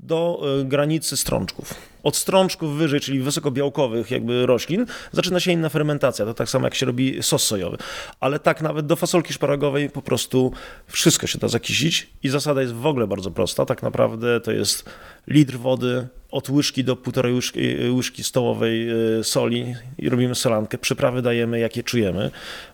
do 0.00 0.42
granicy 0.64 1.16
strączków. 1.16 1.91
Od 2.02 2.16
strączków 2.16 2.76
wyżej, 2.76 3.00
czyli 3.00 3.20
wysokobiałkowych 3.20 4.10
jakby 4.10 4.46
roślin, 4.46 4.86
zaczyna 5.12 5.40
się 5.40 5.52
inna 5.52 5.68
fermentacja. 5.68 6.24
To 6.24 6.34
tak 6.34 6.48
samo 6.48 6.66
jak 6.66 6.74
się 6.74 6.86
robi 6.86 7.22
sos 7.22 7.44
sojowy. 7.44 7.76
Ale 8.20 8.38
tak 8.38 8.62
nawet 8.62 8.86
do 8.86 8.96
fasolki 8.96 9.32
szparagowej 9.32 9.90
po 9.90 10.02
prostu 10.02 10.52
wszystko 10.86 11.26
się 11.26 11.38
da 11.38 11.48
zakisić 11.48 12.10
i 12.22 12.28
zasada 12.28 12.60
jest 12.60 12.74
w 12.74 12.86
ogóle 12.86 13.06
bardzo 13.06 13.30
prosta. 13.30 13.66
Tak 13.66 13.82
naprawdę 13.82 14.40
to 14.40 14.52
jest 14.52 14.90
litr 15.28 15.58
wody, 15.58 16.06
od 16.30 16.50
łyżki 16.50 16.84
do 16.84 16.96
półtorej 16.96 17.34
łyżki, 17.34 17.60
łyżki 17.90 18.24
stołowej 18.24 18.88
soli 19.22 19.74
i 19.98 20.08
robimy 20.08 20.34
solankę. 20.34 20.78
Przyprawy 20.78 21.22
dajemy, 21.22 21.58
jakie 21.58 21.82
czujemy. 21.82 22.30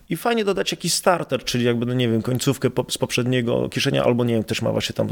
I 0.09 0.17
fajnie 0.17 0.45
dodać 0.45 0.71
jakiś 0.71 0.93
starter, 0.93 1.43
czyli 1.43 1.65
jakby, 1.65 1.85
no 1.85 1.93
nie 1.93 2.09
wiem, 2.09 2.21
końcówkę 2.21 2.69
z 2.89 2.97
poprzedniego 2.97 3.69
kiszenia, 3.69 4.03
albo 4.03 4.23
nie 4.23 4.33
wiem, 4.33 4.43
też 4.43 4.61
ma 4.61 4.71
właśnie 4.71 4.93
tam 4.93 5.07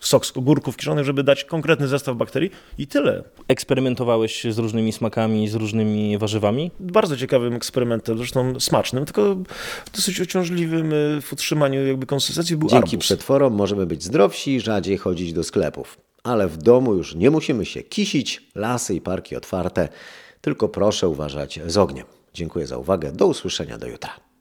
sok 0.00 0.26
z 0.26 0.36
ogórków 0.36 0.76
kiszonych, 0.76 1.04
żeby 1.04 1.22
dać 1.22 1.44
konkretny 1.44 1.88
zestaw 1.88 2.16
bakterii 2.16 2.50
i 2.78 2.86
tyle. 2.86 3.22
Eksperymentowałeś 3.48 4.44
z 4.50 4.58
różnymi 4.58 4.92
smakami, 4.92 5.48
z 5.48 5.54
różnymi 5.54 6.18
warzywami? 6.18 6.70
Bardzo 6.80 7.16
ciekawym 7.16 7.54
eksperymentem, 7.54 8.18
zresztą 8.18 8.60
smacznym, 8.60 9.04
tylko 9.04 9.36
dosyć 9.94 10.20
uciążliwym 10.20 10.92
w 11.22 11.32
utrzymaniu 11.32 11.86
jakby 11.86 12.06
konsystencji 12.06 12.56
był 12.56 12.68
Dzięki 12.68 12.96
arbuz. 12.96 13.04
przetworom 13.06 13.54
możemy 13.54 13.86
być 13.86 14.02
zdrowsi, 14.02 14.60
rzadziej 14.60 14.98
chodzić 14.98 15.32
do 15.32 15.44
sklepów. 15.44 15.98
Ale 16.22 16.48
w 16.48 16.56
domu 16.56 16.94
już 16.94 17.14
nie 17.14 17.30
musimy 17.30 17.66
się 17.66 17.82
kisić, 17.82 18.50
lasy 18.54 18.94
i 18.94 19.00
parki 19.00 19.36
otwarte, 19.36 19.88
tylko 20.40 20.68
proszę 20.68 21.08
uważać 21.08 21.60
z 21.66 21.76
ogniem. 21.76 22.06
Dziękuję 22.34 22.66
za 22.66 22.78
uwagę, 22.78 23.12
do 23.12 23.26
usłyszenia 23.26 23.78
do 23.78 23.86
jutra. 23.86 24.31